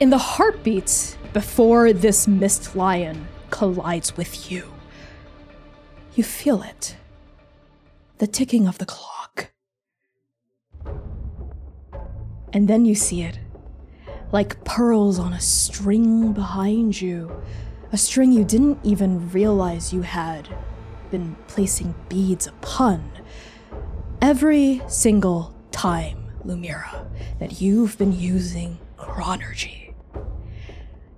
[0.00, 4.72] in the heartbeats before this mist lion collides with you,
[6.14, 6.96] you feel it.
[8.22, 9.50] The ticking of the clock.
[12.52, 13.40] And then you see it,
[14.30, 17.42] like pearls on a string behind you.
[17.90, 20.48] A string you didn't even realize you had
[21.10, 23.10] been placing beads upon.
[24.20, 27.04] Every single time, Lumièra,
[27.40, 29.94] that you've been using chronergy,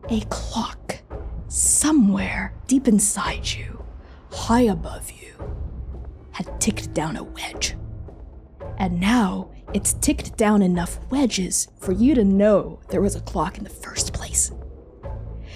[0.08, 1.02] a clock
[1.48, 3.84] somewhere deep inside you,
[4.30, 5.34] high above you,
[6.34, 7.76] had ticked down a wedge.
[8.78, 13.56] And now it's ticked down enough wedges for you to know there was a clock
[13.56, 14.52] in the first place.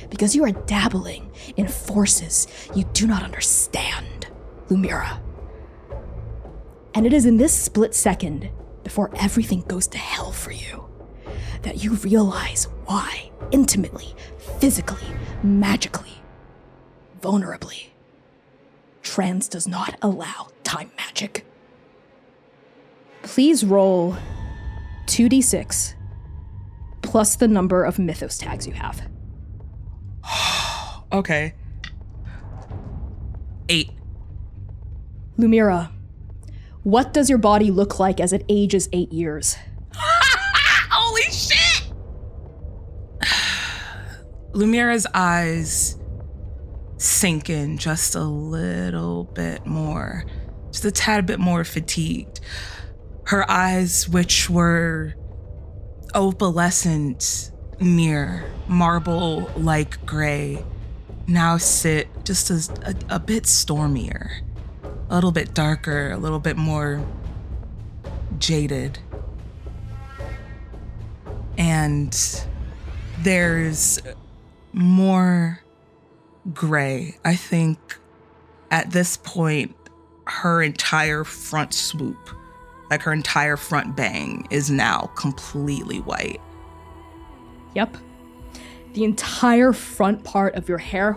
[0.08, 4.28] Because you are dabbling in forces you do not understand,
[4.68, 5.20] Lumièra.
[6.94, 8.50] And it is in this split second,
[8.84, 10.88] before everything goes to hell for you,
[11.62, 14.14] that you realize why, intimately,
[14.58, 15.06] physically,
[15.42, 16.22] magically,
[17.20, 17.88] vulnerably,
[19.08, 21.46] trans does not allow time magic.
[23.22, 24.16] Please roll
[25.06, 25.94] 2d6
[27.00, 29.08] plus the number of mythos tags you have.
[31.10, 31.54] Okay.
[33.70, 33.88] Eight.
[35.38, 35.90] Lumièra,
[36.82, 39.56] what does your body look like as it ages eight years?
[39.94, 41.90] Holy shit!
[44.52, 45.97] Lumièra's eyes
[46.98, 50.24] sink in just a little bit more,
[50.70, 52.40] just a tad bit more fatigued.
[53.24, 55.14] Her eyes, which were
[56.14, 60.64] opalescent, near marble like gray,
[61.26, 64.42] now sit just a, a bit stormier,
[65.08, 67.06] a little bit darker, a little bit more
[68.38, 68.98] jaded.
[71.56, 72.16] And
[73.20, 74.00] there's
[74.72, 75.60] more
[76.54, 77.16] gray.
[77.24, 77.78] I think
[78.70, 79.74] at this point,
[80.26, 82.18] her entire front swoop,
[82.90, 86.40] like her entire front bang, is now completely white.
[87.74, 87.96] Yep.
[88.94, 91.16] The entire front part of your hair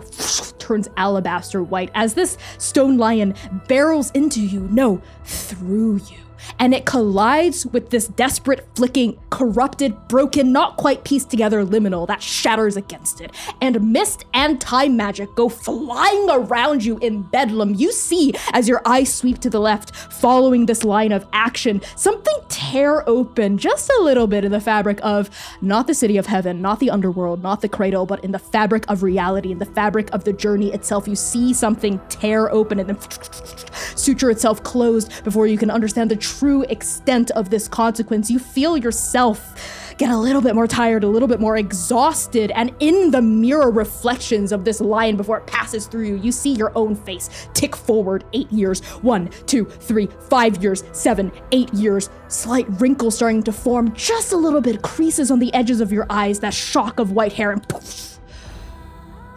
[0.58, 3.34] turns alabaster white as this stone lion
[3.68, 6.21] barrels into you, no, through you.
[6.58, 12.22] And it collides with this desperate, flicking, corrupted, broken, not quite pieced together liminal that
[12.22, 13.32] shatters against it.
[13.60, 17.74] And mist and time magic go flying around you in bedlam.
[17.74, 22.34] You see, as your eyes sweep to the left, following this line of action, something
[22.48, 26.60] tear open just a little bit in the fabric of not the city of heaven,
[26.60, 30.12] not the underworld, not the cradle, but in the fabric of reality, in the fabric
[30.12, 31.08] of the journey itself.
[31.08, 33.00] You see something tear open and then
[33.96, 38.30] suture itself closed before you can understand the true extent of this consequence.
[38.30, 42.74] You feel yourself get a little bit more tired, a little bit more exhausted, and
[42.80, 46.72] in the mirror reflections of this lion before it passes through you, you see your
[46.76, 52.66] own face tick forward eight years one, two, three, five years, seven, eight years, slight
[52.80, 56.40] wrinkles starting to form, just a little bit, creases on the edges of your eyes,
[56.40, 58.18] that shock of white hair, and poof.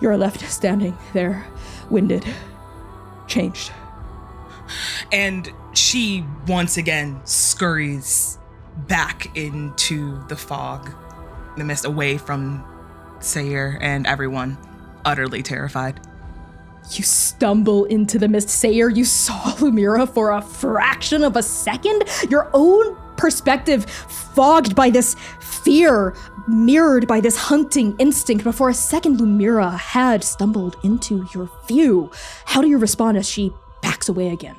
[0.02, 1.46] You're left standing there,
[1.90, 2.26] winded,
[3.28, 3.72] changed.
[5.12, 8.38] And she once again scurries
[8.88, 10.92] back into the fog,
[11.58, 12.64] the mist away from
[13.20, 14.58] Seir and everyone,
[15.06, 16.00] utterly terrified.
[16.92, 18.90] You stumble into the mist, Seir.
[18.90, 22.04] You saw Lumièra for a fraction of a second.
[22.30, 26.16] Your own perspective fogged by this fear,
[26.48, 28.44] mirrored by this hunting instinct.
[28.44, 32.12] Before a second, Lumièra had stumbled into your view.
[32.46, 33.52] How do you respond as she
[33.82, 34.56] backs away again,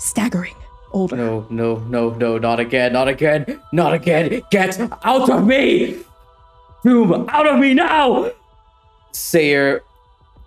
[0.00, 0.54] staggering,
[0.92, 1.16] older?
[1.16, 4.42] No, no, no, no, not again, not again, not again.
[4.50, 5.98] Get out of me!
[6.82, 8.32] Doom, out of me now!
[9.12, 9.82] Seir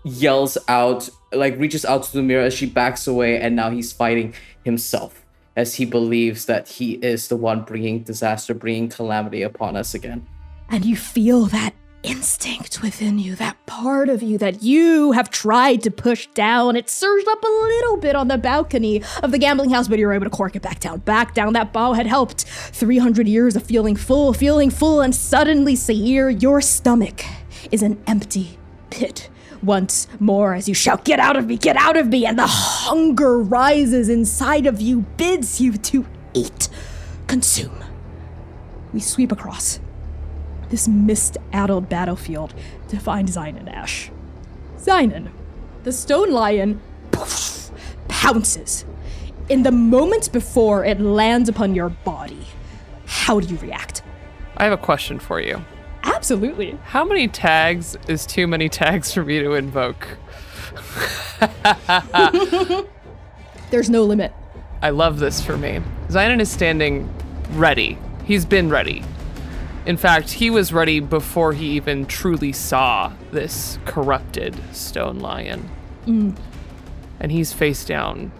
[0.03, 3.93] yells out, like reaches out to the mirror as she backs away, and now he's
[3.93, 4.33] fighting
[4.65, 5.23] himself
[5.55, 10.25] as he believes that he is the one bringing disaster, bringing calamity upon us again.
[10.69, 11.73] And you feel that
[12.03, 16.75] instinct within you, that part of you that you have tried to push down.
[16.75, 20.05] It surged up a little bit on the balcony of the gambling house, but you
[20.05, 21.53] were able to cork it back down, back down.
[21.53, 22.43] That bow had helped.
[22.43, 27.23] 300 years of feeling full, feeling full, and suddenly, Seir, your stomach
[27.71, 28.57] is an empty
[28.89, 29.29] pit.
[29.61, 32.47] Once more, as you shout, Get out of me, get out of me, and the
[32.47, 36.67] hunger rises inside of you, bids you to eat,
[37.27, 37.81] consume.
[38.91, 39.79] We sweep across
[40.73, 42.51] this mist addled battlefield
[42.87, 44.09] to find Xainan Ash.
[44.79, 45.29] Xainan,
[45.83, 47.69] the stone lion, poof,
[48.07, 48.83] pounces.
[49.49, 52.47] In the moment before it lands upon your body,
[53.05, 54.01] how do you react?
[54.57, 55.63] I have a question for you.
[56.01, 56.71] Absolutely.
[56.85, 60.07] How many tags is too many tags for me to invoke?
[63.69, 64.33] There's no limit.
[64.81, 65.83] I love this for me.
[66.07, 67.13] Xainan is standing
[67.51, 67.99] ready.
[68.25, 69.03] He's been ready.
[69.85, 75.69] In fact, he was ready before he even truly saw this corrupted stone lion.
[76.05, 76.37] Mm.
[77.19, 78.31] And he's faced down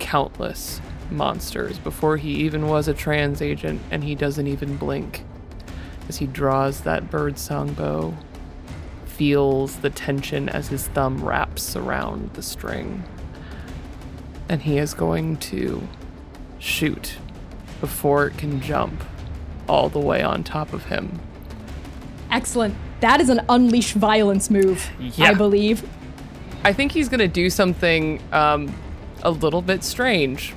[0.00, 0.80] countless
[1.10, 5.24] monsters before he even was a trans agent, and he doesn't even blink
[6.08, 8.14] as he draws that birdsong bow,
[9.06, 13.04] feels the tension as his thumb wraps around the string.
[14.48, 15.86] And he is going to
[16.58, 17.18] shoot
[17.80, 19.04] before it can jump
[19.68, 21.20] all the way on top of him.
[22.30, 22.74] Excellent.
[23.00, 25.30] That is an unleash violence move, Yeah.
[25.30, 25.88] I believe.
[26.64, 28.74] I think he's going to do something um,
[29.22, 30.54] a little bit strange.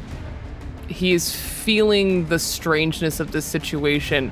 [0.87, 4.31] He's feeling the strangeness of this situation,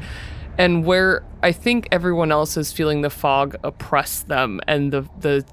[0.58, 5.46] and where I think everyone else is feeling the fog oppress them, and the the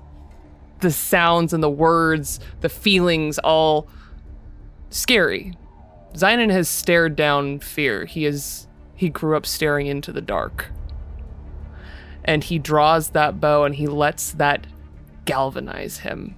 [0.81, 3.89] the sounds and the words, the feelings, all
[4.91, 5.53] scary.
[6.15, 8.05] Xainan has stared down fear.
[8.07, 8.67] He is
[8.97, 10.71] he grew up staring into the dark.
[12.25, 14.67] And he draws that bow and he lets that
[15.27, 16.35] galvanize him.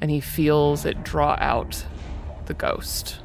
[0.00, 1.84] And he feels it draw out
[2.46, 3.20] the ghost.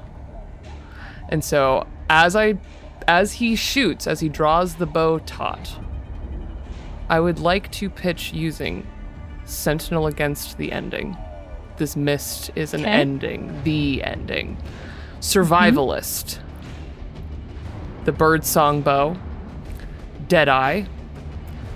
[1.29, 2.59] And so as I
[3.07, 5.79] as he shoots, as he draws the bow taut,
[7.09, 8.85] I would like to pitch using
[9.45, 11.15] Sentinel against the ending.
[11.77, 12.89] This mist is an Okay.
[12.89, 14.57] ending, the ending.
[15.19, 16.39] Survivalist.
[18.05, 19.17] The birdsong bow,
[20.27, 20.85] Deadeye,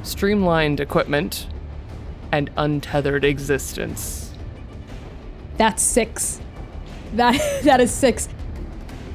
[0.04, 1.48] streamlined equipment,
[2.32, 4.32] and untethered existence.
[5.58, 6.40] That's six.
[7.14, 8.30] That that is six.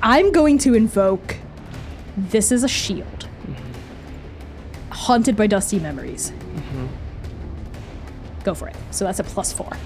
[0.02, 1.36] I'm going to invoke.
[2.16, 3.28] This is a shield.
[4.90, 6.30] Haunted by dusty memories.
[6.30, 6.86] Mm-hmm.
[8.44, 8.76] Go for it.
[8.90, 9.76] So that's a plus four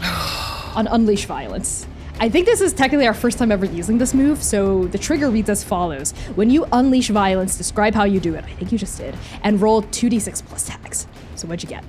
[0.74, 1.86] on unleash violence.
[2.18, 5.28] I think this is technically our first time ever using this move, so the trigger
[5.28, 6.12] reads as follows.
[6.34, 8.44] When you unleash violence, describe how you do it.
[8.44, 9.14] I think you just did.
[9.42, 11.06] And roll 2d6 plus tags.
[11.34, 11.84] So what'd you get?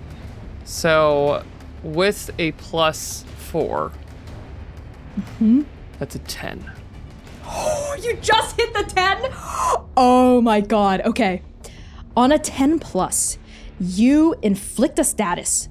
[0.65, 1.45] So,
[1.81, 3.91] with a plus 4,
[5.17, 5.61] mm-hmm.
[5.97, 6.71] that's a 10.
[8.03, 9.31] You just hit the 10?
[9.95, 11.01] Oh my god.
[11.01, 11.41] Okay.
[12.15, 13.37] On a 10 plus,
[13.79, 15.69] you inflict a status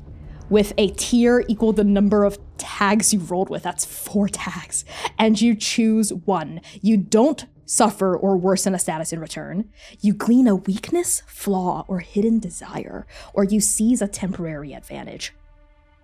[0.48, 3.62] with a tier equal the number of tags you rolled with.
[3.62, 4.84] That's four tags.
[5.18, 6.60] And you choose one.
[6.80, 9.70] You don't suffer or worsen a status in return.
[10.00, 15.34] You glean a weakness, flaw, or hidden desire, or you seize a temporary advantage.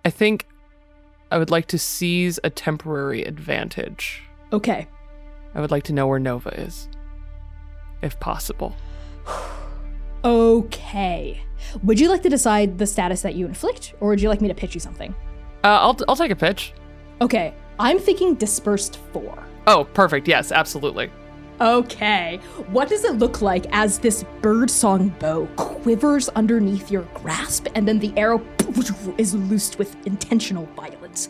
[0.03, 0.47] I think
[1.31, 4.21] I would like to seize a temporary advantage.
[4.51, 4.87] Okay.
[5.55, 6.89] I would like to know where Nova is,
[8.01, 8.75] if possible.
[10.23, 11.41] Okay.
[11.83, 14.47] Would you like to decide the status that you inflict, or would you like me
[14.47, 15.13] to pitch you something?
[15.63, 16.73] Uh, I'll, I'll take a pitch.
[17.21, 19.43] Okay, I'm thinking dispersed four.
[19.67, 20.27] Oh, perfect.
[20.27, 21.09] Yes, absolutely.
[21.61, 27.87] Okay, what does it look like as this birdsong bow quivers underneath your grasp and
[27.87, 28.43] then the arrow
[29.17, 31.29] is loosed with intentional violence?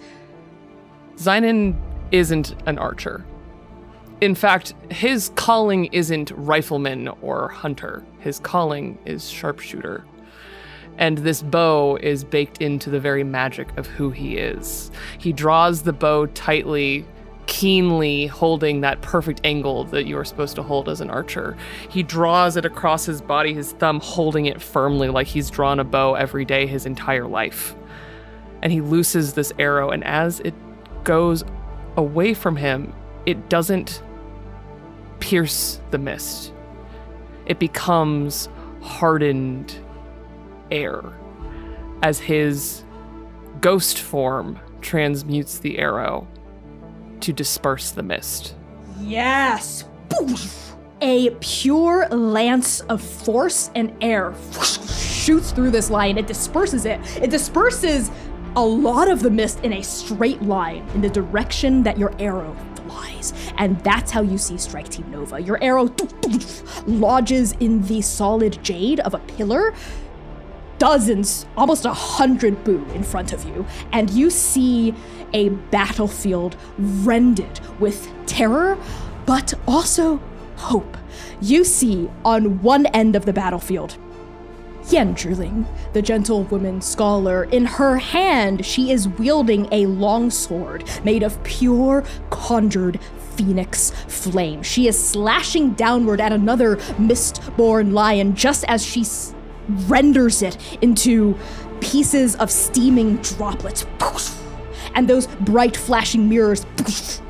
[1.18, 1.76] Xainan
[2.12, 3.26] isn't an archer.
[4.24, 8.06] In fact, his calling isn't rifleman or hunter.
[8.20, 10.06] His calling is sharpshooter.
[10.98, 14.92] And this bow is baked into the very magic of who he is.
[15.18, 17.06] He draws the bow tightly,
[17.48, 21.58] keenly holding that perfect angle that you are supposed to hold as an archer.
[21.90, 25.84] He draws it across his body, his thumb holding it firmly like he's drawn a
[25.84, 27.76] bow every day his entire life.
[28.62, 30.54] And he looses this arrow, and as it
[31.04, 31.44] goes
[31.98, 32.94] away from him,
[33.26, 34.02] it doesn't
[35.24, 36.52] pierce the mist.
[37.46, 38.50] It becomes
[38.82, 39.74] hardened
[40.70, 41.02] air
[42.02, 42.84] as his
[43.62, 46.28] ghost form transmutes the arrow
[47.22, 48.56] to disperse the mist.
[49.00, 49.86] Yes!
[51.00, 54.34] A pure lance of force and air
[54.90, 56.18] shoots through this line.
[56.18, 57.00] It disperses it.
[57.22, 58.12] It disperses
[58.58, 62.54] a lot of the mist in a straight line in the direction that your arrow
[62.94, 63.34] flies.
[63.58, 65.42] And that's how you see Strike Team Nova.
[65.42, 65.94] Your arrow
[66.86, 69.74] lodges in the solid jade of a pillar,
[70.78, 74.94] dozens, almost a hundred boo in front of you, and you see
[75.34, 78.78] a battlefield rended with terror,
[79.26, 80.20] but also
[80.58, 80.98] hope.
[81.42, 83.98] You see on one end of the battlefield
[84.90, 85.16] Yen
[85.94, 87.46] the gentlewoman scholar.
[87.46, 93.00] In her hand, she is wielding a long sword made of pure conjured
[93.36, 94.62] phoenix flame.
[94.62, 99.34] She is slashing downward at another mistborn lion just as she s-
[99.88, 101.36] renders it into
[101.80, 103.86] pieces of steaming droplets.
[104.96, 106.66] And those bright flashing mirrors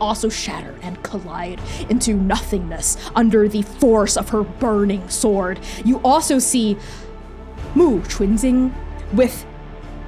[0.01, 5.59] also shatter and collide into nothingness under the force of her burning sword.
[5.85, 6.77] You also see
[7.75, 8.71] Mu Chunzing
[9.13, 9.45] with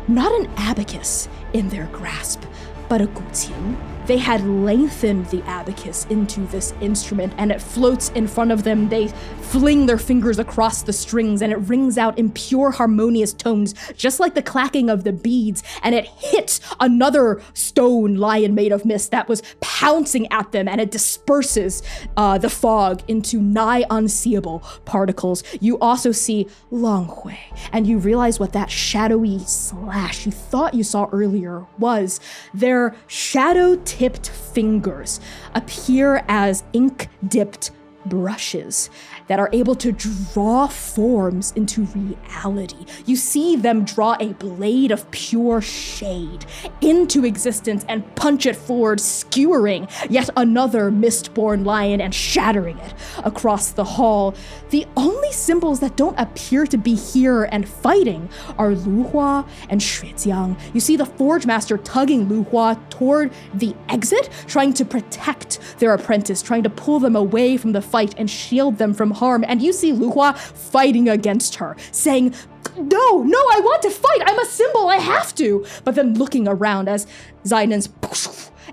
[0.07, 2.43] not an abacus in their grasp,
[2.88, 3.94] but a guqin.
[4.07, 8.89] They had lengthened the abacus into this instrument and it floats in front of them.
[8.89, 9.07] They
[9.41, 14.19] fling their fingers across the strings and it rings out in pure harmonious tones, just
[14.19, 15.63] like the clacking of the beads.
[15.81, 20.79] And it hits another stone lion made of mist that was pouncing at them and
[20.79, 21.81] it disperses
[22.17, 25.43] uh, the fog into nigh unseeable particles.
[25.59, 27.37] You also see Long Hui
[27.71, 32.19] and you realize what that shadowy slash you thought you saw earlier was.
[32.53, 35.21] Their shadow tipped fingers
[35.53, 37.71] appear as ink dipped
[38.05, 38.89] brushes
[39.28, 42.86] that are able to draw forms into reality.
[43.05, 46.45] You see them draw a blade of pure shade
[46.82, 53.71] into existence and punch it forward, skewering yet another mistborn lion and shattering it across
[53.71, 54.36] the hall.
[54.69, 59.82] The only symbols that don't appear to be here and fighting are Lu Hua and
[59.82, 60.59] Xuejiang.
[60.73, 65.93] You see the Forge Master tugging Lu Hua toward the exit, trying to protect their
[65.93, 69.43] apprentice, trying to pull them away from the fight and shield them from harm.
[69.47, 72.36] And you see Lu Hua fighting against her, saying,
[72.78, 74.22] no, no, I want to fight.
[74.26, 74.88] I'm a symbol.
[74.88, 75.66] I have to.
[75.84, 77.07] But then looking around as
[77.43, 77.89] Xainan's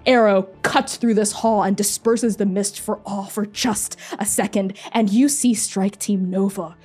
[0.06, 4.76] arrow cuts through this hall and disperses the mist for all for just a second.
[4.92, 6.76] And you see Strike Team Nova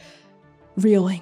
[0.75, 1.21] reeling.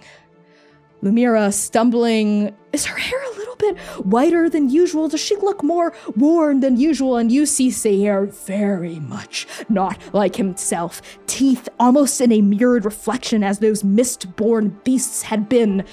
[1.04, 2.56] Lumièra stumbling.
[2.74, 5.08] Is her hair a little bit whiter than usual?
[5.08, 7.18] Does she look more worn than usual?
[7.18, 13.44] And you see Seir very much not like himself, teeth almost in a mirrored reflection
[13.44, 15.86] as those mist born beasts had been,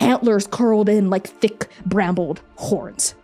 [0.00, 3.14] antlers curled in like thick brambled horns.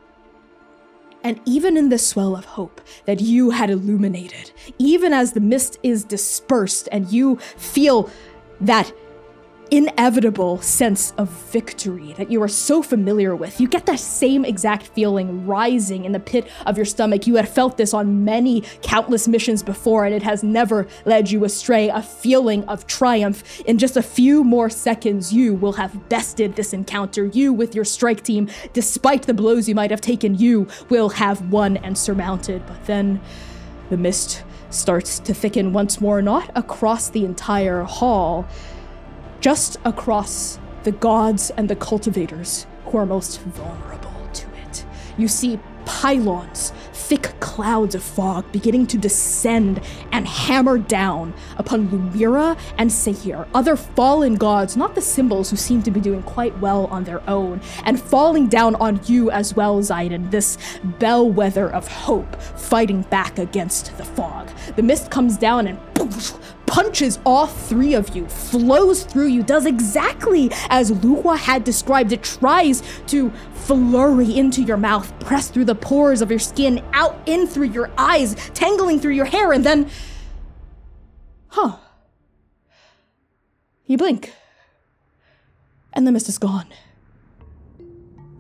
[1.22, 5.78] And even in the swell of hope that you had illuminated, even as the mist
[5.82, 8.08] is dispersed and you feel
[8.60, 8.92] that
[9.70, 13.60] inevitable sense of victory that you are so familiar with.
[13.60, 17.26] You get that same exact feeling rising in the pit of your stomach.
[17.26, 21.44] You had felt this on many countless missions before, and it has never led you
[21.44, 21.88] astray.
[21.88, 23.60] A feeling of triumph.
[23.60, 27.26] In just a few more seconds, you will have bested this encounter.
[27.26, 31.50] You, with your strike team, despite the blows you might have taken, you will have
[31.50, 32.66] won and surmounted.
[32.66, 33.20] But then
[33.88, 38.48] the mist starts to thicken once more, not across the entire hall
[39.40, 44.84] just across the gods and the cultivators who are most vulnerable to it.
[45.16, 46.72] You see pylons
[47.10, 49.80] thick clouds of fog beginning to descend
[50.12, 55.82] and hammer down upon Lumièra and Seir, other fallen gods, not the symbols who seem
[55.82, 59.80] to be doing quite well on their own, and falling down on you as well,
[59.80, 60.56] Zaiden, this
[61.00, 64.48] bellwether of hope fighting back against the fog.
[64.76, 65.80] The mist comes down and
[66.70, 72.12] punches all three of you, flows through you, does exactly as Luhua had described.
[72.12, 77.20] It tries to flurry into your mouth, press through the pores of your skin, out
[77.26, 79.90] in through your eyes, tangling through your hair, and then.
[81.48, 81.76] Huh.
[83.86, 84.32] You blink.
[85.92, 86.68] And the mist is gone.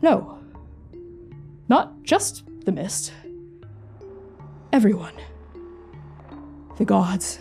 [0.02, 0.38] No.
[1.68, 3.12] Not just the mist.
[4.72, 5.14] Everyone.
[6.78, 7.40] The gods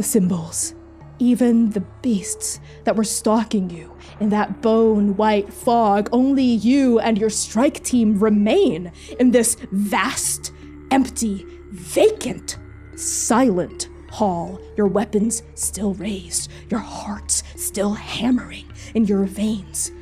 [0.00, 0.74] the symbols,
[1.18, 6.08] even the beasts that were stalking you in that bone white fog.
[6.10, 10.52] Only you and your strike team remain in this vast,
[10.90, 12.56] empty, vacant,
[12.96, 19.92] silent hall, your weapons still raised, your hearts still hammering in your veins.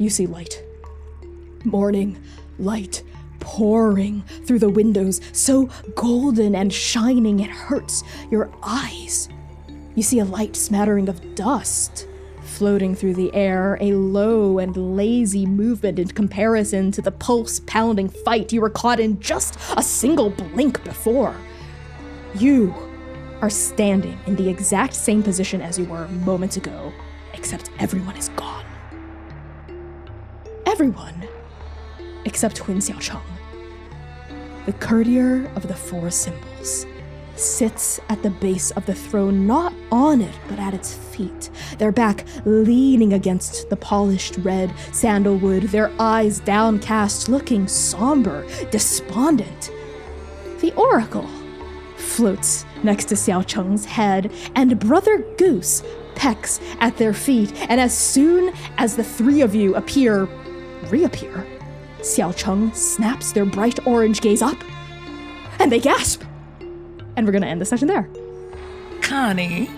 [0.00, 0.64] You see light.
[1.64, 2.20] Morning
[2.58, 3.04] light
[3.46, 9.28] pouring through the windows, so golden and shining it hurts your eyes.
[9.94, 12.08] You see a light smattering of dust
[12.42, 18.08] floating through the air, a low and lazy movement in comparison to the pulse pounding
[18.08, 21.36] fight you were caught in just a single blink before.
[22.34, 22.74] You
[23.42, 26.92] are standing in the exact same position as you were moments ago,
[27.32, 28.64] except everyone is gone.
[30.66, 31.28] Everyone
[32.24, 33.35] except Hun Xiaocheng.
[34.66, 36.86] The courtier of the four symbols
[37.36, 41.92] sits at the base of the throne, not on it, but at its feet, their
[41.92, 49.70] back leaning against the polished red sandalwood, their eyes downcast, looking somber, despondent.
[50.60, 51.28] The oracle
[51.96, 55.84] floats next to Xiao Cheng's head, and Brother Goose
[56.16, 60.24] pecks at their feet, and as soon as the three of you appear,
[60.90, 61.46] reappear,
[62.00, 64.56] Xiao Cheng snaps their bright orange gaze up,
[65.58, 66.22] and they gasp.
[67.16, 68.08] And we're gonna end the session there.
[69.00, 69.70] Connie,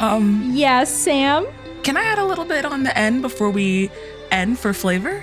[0.00, 1.50] um, Yes, Samm?
[1.82, 3.90] can I add a little bit on the end before we
[4.30, 5.22] end for flavor?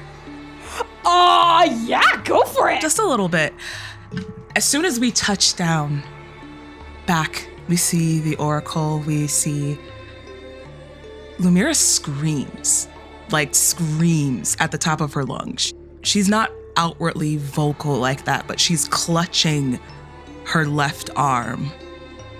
[1.05, 2.81] Oh, yeah, go for it!
[2.81, 3.53] Just a little bit.
[4.55, 6.03] As soon as we touch down,
[7.05, 9.77] back, we see the oracle, we see
[11.39, 12.87] Lumièra screams,
[13.31, 15.73] like screams at the top of her lungs.
[16.01, 19.79] She's not outwardly vocal like that, but she's clutching
[20.45, 21.71] her left arm.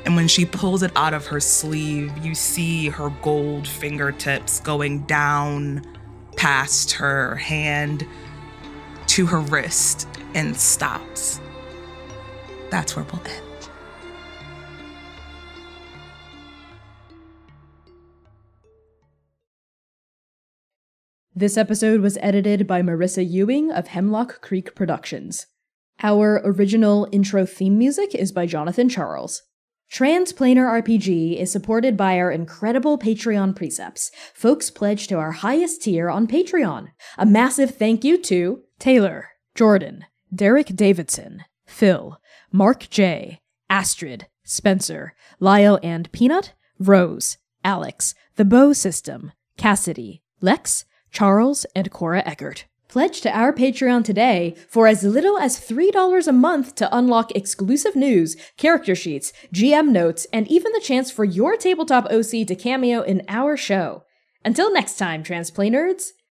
[0.06, 5.02] And when she pulls it out of her sleeve, you see her gold fingertips going
[5.02, 5.86] down
[6.38, 8.08] past her hand
[9.08, 11.42] to her wrist and stops.
[12.70, 13.49] That's where we'll end.
[21.40, 25.48] This episode was edited by Marisa Ewing of Hemlock Creek Productions.
[26.04, 29.44] Our original intro theme music is by Jonathan Charles.
[29.90, 34.12] Transplanar RPG is supported by our incredible Patreon precepts.
[34.34, 36.90] Folks pledge to our highest tier on Patreon.
[37.18, 40.04] A massive thank you to Taylor, Jordan,
[40.36, 42.20] Derek Davidson, Phil,
[42.52, 51.66] Mark J, Astrid, Spencer, Lyle and Peanut, Rose, Alex, The Bow System, Cassidy, Lex, Charles,
[51.76, 52.66] and Cora Eckert.
[52.88, 57.96] Pledge to our Patreon today for as little as $3 a month to unlock exclusive
[57.96, 63.02] news, character sheets, GM notes, and even the chance for your tabletop OC to cameo
[63.02, 64.06] in our show.
[64.44, 66.14] Until next time, Transplay Nerds,